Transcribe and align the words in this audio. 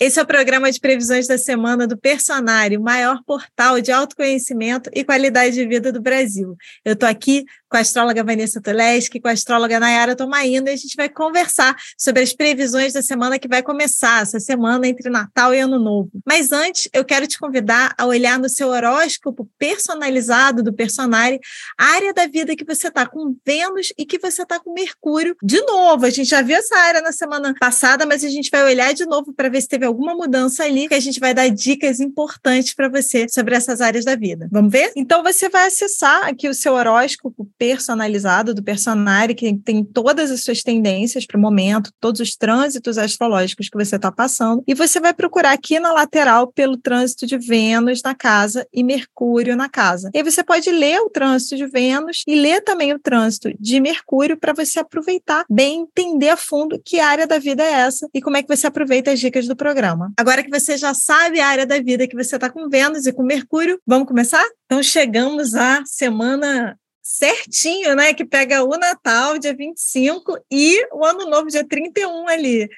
Esse 0.00 0.18
é 0.18 0.22
o 0.22 0.26
programa 0.26 0.72
de 0.72 0.80
previsões 0.80 1.28
da 1.28 1.38
semana 1.38 1.86
do 1.86 1.96
Personário, 1.96 2.80
maior 2.80 3.22
portal 3.24 3.80
de 3.80 3.92
autoconhecimento 3.92 4.90
e 4.92 5.04
qualidade 5.04 5.54
de 5.54 5.64
vida 5.64 5.92
do 5.92 6.02
Brasil. 6.02 6.56
Eu 6.84 6.94
estou 6.94 7.08
aqui 7.08 7.44
com 7.68 7.76
a 7.76 7.80
astróloga 7.80 8.24
Vanessa 8.24 8.60
Tuleski, 8.60 9.20
com 9.20 9.28
a 9.28 9.32
astróloga 9.32 9.78
Nayara 9.78 10.16
Tomaino, 10.16 10.68
e 10.68 10.72
a 10.72 10.76
gente 10.76 10.96
vai 10.96 11.08
conversar 11.08 11.76
sobre 11.96 12.22
as 12.22 12.32
previsões 12.32 12.92
da 12.92 13.02
semana 13.02 13.38
que 13.38 13.46
vai 13.46 13.62
começar, 13.62 14.22
essa 14.22 14.40
semana 14.40 14.86
entre 14.86 15.08
Natal 15.10 15.54
e 15.54 15.60
Ano 15.60 15.78
Novo. 15.78 16.10
Mas 16.26 16.50
antes, 16.50 16.88
eu 16.92 17.04
quero 17.04 17.26
te 17.26 17.38
convidar 17.38 17.94
a 17.96 18.04
olhar 18.04 18.38
no 18.38 18.48
seu 18.48 18.68
horóscopo 18.68 19.48
personalizado 19.58 20.62
do 20.62 20.72
Personário 20.72 21.38
a 21.78 21.84
área 21.86 22.12
da 22.12 22.26
vida 22.26 22.56
que 22.56 22.64
você 22.64 22.88
está 22.88 23.06
com 23.06 23.36
Vênus 23.46 23.92
e 23.96 24.04
que 24.04 24.18
você 24.18 24.42
está 24.42 24.58
com 24.58 24.72
Mercúrio. 24.72 25.36
De 25.42 25.60
novo, 25.62 26.04
a 26.04 26.10
gente 26.10 26.28
já 26.28 26.42
viu 26.42 26.56
essa 26.56 26.76
área 26.76 27.00
na 27.00 27.12
semana 27.12 27.54
passada, 27.58 28.04
mas 28.04 28.24
a 28.24 28.28
gente 28.28 28.50
vai 28.50 28.64
olhar 28.64 28.92
de 28.92 29.06
novo 29.06 29.32
para 29.32 29.48
ver 29.48 29.60
se 29.60 29.68
teve 29.68 29.83
alguma 29.84 30.14
mudança 30.14 30.64
ali, 30.64 30.88
que 30.88 30.94
a 30.94 31.00
gente 31.00 31.20
vai 31.20 31.34
dar 31.34 31.48
dicas 31.48 32.00
importantes 32.00 32.74
para 32.74 32.88
você 32.88 33.26
sobre 33.28 33.54
essas 33.54 33.80
áreas 33.80 34.04
da 34.04 34.16
vida. 34.16 34.48
Vamos 34.50 34.72
ver? 34.72 34.92
Então 34.96 35.22
você 35.22 35.48
vai 35.48 35.66
acessar 35.66 36.26
aqui 36.26 36.48
o 36.48 36.54
seu 36.54 36.74
horóscopo 36.74 37.48
personalizado 37.58 38.54
do 38.54 38.62
personagem, 38.62 39.34
que 39.34 39.54
tem 39.58 39.84
todas 39.84 40.30
as 40.30 40.42
suas 40.42 40.62
tendências 40.62 41.26
para 41.26 41.38
o 41.38 41.40
momento, 41.40 41.90
todos 42.00 42.20
os 42.20 42.36
trânsitos 42.36 42.98
astrológicos 42.98 43.68
que 43.68 43.76
você 43.76 43.96
está 43.96 44.10
passando, 44.10 44.62
e 44.66 44.74
você 44.74 45.00
vai 45.00 45.12
procurar 45.12 45.52
aqui 45.52 45.78
na 45.78 45.92
lateral 45.92 46.52
pelo 46.52 46.76
trânsito 46.76 47.26
de 47.26 47.38
Vênus 47.38 48.02
na 48.02 48.14
casa 48.14 48.66
e 48.72 48.82
Mercúrio 48.82 49.56
na 49.56 49.68
casa. 49.68 50.10
E 50.14 50.18
aí 50.18 50.24
você 50.24 50.42
pode 50.42 50.70
ler 50.70 51.00
o 51.00 51.10
trânsito 51.10 51.56
de 51.56 51.66
Vênus 51.66 52.22
e 52.26 52.34
ler 52.34 52.60
também 52.62 52.92
o 52.92 52.98
trânsito 52.98 53.50
de 53.58 53.80
Mercúrio 53.80 54.38
para 54.38 54.52
você 54.52 54.80
aproveitar 54.80 55.44
bem, 55.50 55.82
entender 55.82 56.30
a 56.30 56.36
fundo 56.36 56.80
que 56.84 57.00
área 57.00 57.26
da 57.26 57.38
vida 57.38 57.62
é 57.62 57.72
essa 57.72 58.08
e 58.14 58.20
como 58.20 58.36
é 58.36 58.42
que 58.42 58.54
você 58.54 58.66
aproveita 58.66 59.10
as 59.10 59.20
dicas 59.20 59.46
do 59.46 59.56
programa 59.56 59.73
programa. 59.74 60.12
Agora 60.16 60.42
que 60.42 60.50
você 60.50 60.76
já 60.76 60.94
sabe 60.94 61.40
a 61.40 61.48
área 61.48 61.66
da 61.66 61.80
vida 61.80 62.06
que 62.06 62.14
você 62.14 62.36
está 62.36 62.48
com 62.48 62.68
Vênus 62.68 63.06
e 63.06 63.12
com 63.12 63.24
Mercúrio, 63.24 63.80
vamos 63.84 64.06
começar? 64.06 64.44
Então 64.66 64.80
chegamos 64.82 65.54
à 65.56 65.84
semana 65.84 66.78
certinho, 67.02 67.96
né? 67.96 68.14
Que 68.14 68.24
pega 68.24 68.62
o 68.62 68.78
Natal, 68.78 69.36
dia 69.36 69.54
25, 69.54 70.38
e 70.50 70.86
o 70.92 71.04
Ano 71.04 71.28
Novo, 71.28 71.48
dia 71.48 71.66
31 71.66 72.28
ali. 72.28 72.68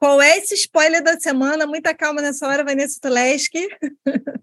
Qual 0.00 0.20
é 0.20 0.36
esse 0.38 0.54
spoiler 0.54 1.02
da 1.02 1.18
semana? 1.18 1.64
Muita 1.64 1.94
calma 1.94 2.20
nessa 2.20 2.48
hora, 2.48 2.64
Vanessa 2.64 2.98
Tuleski. 3.00 3.68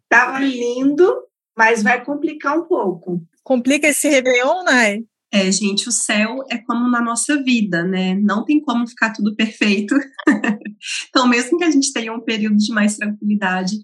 Tava 0.08 0.40
lindo, 0.40 1.22
mas 1.56 1.84
vai 1.84 2.04
complicar 2.04 2.58
um 2.58 2.64
pouco. 2.64 3.22
Complica 3.44 3.88
esse 3.88 4.08
Réveillon, 4.08 4.64
Nai? 4.64 5.04
É, 5.32 5.52
gente, 5.52 5.88
o 5.88 5.92
céu 5.92 6.44
é 6.50 6.58
como 6.58 6.90
na 6.90 7.02
nossa 7.02 7.42
vida, 7.44 7.84
né? 7.84 8.16
Não 8.16 8.44
tem 8.44 8.60
como 8.60 8.88
ficar 8.88 9.14
tudo 9.14 9.36
perfeito. 9.36 9.96
então, 11.10 11.28
mesmo 11.28 11.58
que 11.58 11.64
a 11.64 11.70
gente 11.70 11.94
tenha 11.94 12.12
um 12.12 12.22
período 12.22 12.58
de 12.58 12.74
mais 12.74 12.98
tranquilidade, 12.98 13.78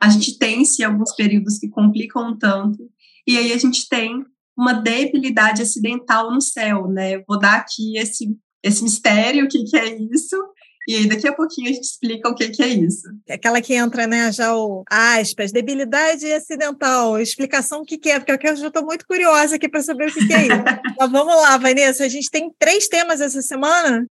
a 0.00 0.08
gente 0.08 0.38
tem 0.38 0.64
sim 0.64 0.84
alguns 0.84 1.14
períodos 1.14 1.58
que 1.58 1.68
complicam 1.68 2.30
um 2.30 2.38
tanto, 2.38 2.78
e 3.26 3.36
aí 3.36 3.52
a 3.52 3.58
gente 3.58 3.88
tem 3.88 4.24
uma 4.56 4.72
debilidade 4.72 5.62
acidental 5.62 6.32
no 6.32 6.40
céu, 6.40 6.88
né? 6.88 7.22
vou 7.26 7.38
dar 7.38 7.56
aqui 7.56 7.96
esse, 7.96 8.36
esse 8.62 8.82
mistério, 8.82 9.44
o 9.44 9.48
que, 9.48 9.64
que 9.64 9.76
é 9.76 9.96
isso, 10.12 10.36
e 10.88 10.96
aí, 10.96 11.08
daqui 11.08 11.28
a 11.28 11.32
pouquinho, 11.32 11.70
a 11.70 11.72
gente 11.72 11.84
explica 11.84 12.28
o 12.28 12.34
que, 12.34 12.48
que 12.48 12.62
é 12.62 12.68
isso. 12.68 13.08
Aquela 13.30 13.60
que 13.60 13.74
entra, 13.74 14.06
né, 14.06 14.32
já 14.32 14.54
o 14.54 14.82
aspas, 14.90 15.52
debilidade 15.52 16.30
acidental, 16.32 17.20
explicação 17.20 17.82
o 17.82 17.84
que, 17.84 17.96
que 17.96 18.10
é, 18.10 18.18
porque 18.18 18.48
eu 18.48 18.56
já 18.56 18.66
estou 18.66 18.84
muito 18.84 19.06
curiosa 19.06 19.56
aqui 19.56 19.68
para 19.68 19.82
saber 19.82 20.08
o 20.08 20.12
que, 20.12 20.26
que 20.26 20.32
é 20.32 20.42
isso. 20.42 20.52
então, 20.92 21.10
vamos 21.10 21.34
lá, 21.34 21.56
Vanessa, 21.56 22.04
a 22.04 22.08
gente 22.08 22.30
tem 22.30 22.52
três 22.58 22.88
temas 22.88 23.20
essa 23.20 23.42
semana. 23.42 24.06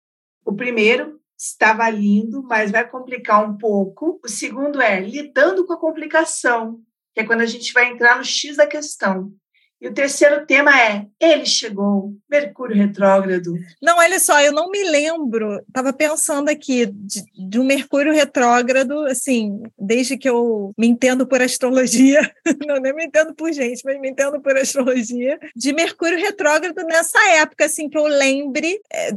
O 0.45 0.55
primeiro 0.55 1.19
estava 1.39 1.89
lindo, 1.89 2.43
mas 2.43 2.71
vai 2.71 2.89
complicar 2.89 3.49
um 3.49 3.57
pouco. 3.57 4.21
O 4.23 4.29
segundo 4.29 4.81
é 4.81 5.01
lidando 5.01 5.67
com 5.67 5.73
a 5.73 5.81
complicação, 5.81 6.81
que 7.15 7.21
é 7.21 7.25
quando 7.25 7.43
a 7.43 7.47
gente 7.47 7.73
vai 7.73 7.91
entrar 7.91 8.19
no 8.19 8.25
X 8.25 8.57
da 8.57 8.67
questão. 8.67 9.33
E 9.81 9.87
o 9.87 9.95
terceiro 9.95 10.45
tema 10.45 10.77
é 10.81 11.07
Ele 11.21 11.47
chegou, 11.47 12.13
Mercúrio 12.29 12.77
retrógrado. 12.77 13.55
Não, 13.81 13.99
olha 13.99 14.19
só, 14.19 14.41
eu 14.41 14.53
não 14.53 14.71
me 14.71 14.83
lembro, 14.83 15.61
estava 15.69 15.93
pensando 15.93 16.49
aqui 16.49 16.87
de, 16.87 17.23
de, 17.49 17.61
um 17.61 17.65
Mercúrio 17.65 18.13
retrógrado, 18.13 19.07
assim, 19.07 19.63
desde 19.79 20.17
que 20.17 20.29
eu 20.29 20.73
me 20.77 20.89
entendo 20.89 21.27
por 21.29 21.41
astrologia, 21.41 22.21
não 22.67 22.81
nem 22.81 22.93
me 22.93 23.05
entendo 23.05 23.35
por 23.35 23.53
gente, 23.53 23.83
mas 23.85 24.01
me 24.01 24.11
entendo 24.11 24.41
por 24.41 24.57
astrologia, 24.57 25.39
de 25.55 25.73
Mercúrio 25.73 26.19
retrógrado 26.19 26.83
nessa 26.85 27.19
época, 27.37 27.67
assim, 27.67 27.89
que 27.89 27.97
eu 27.99 28.07
lembre, 28.07 28.81
é, 28.93 29.13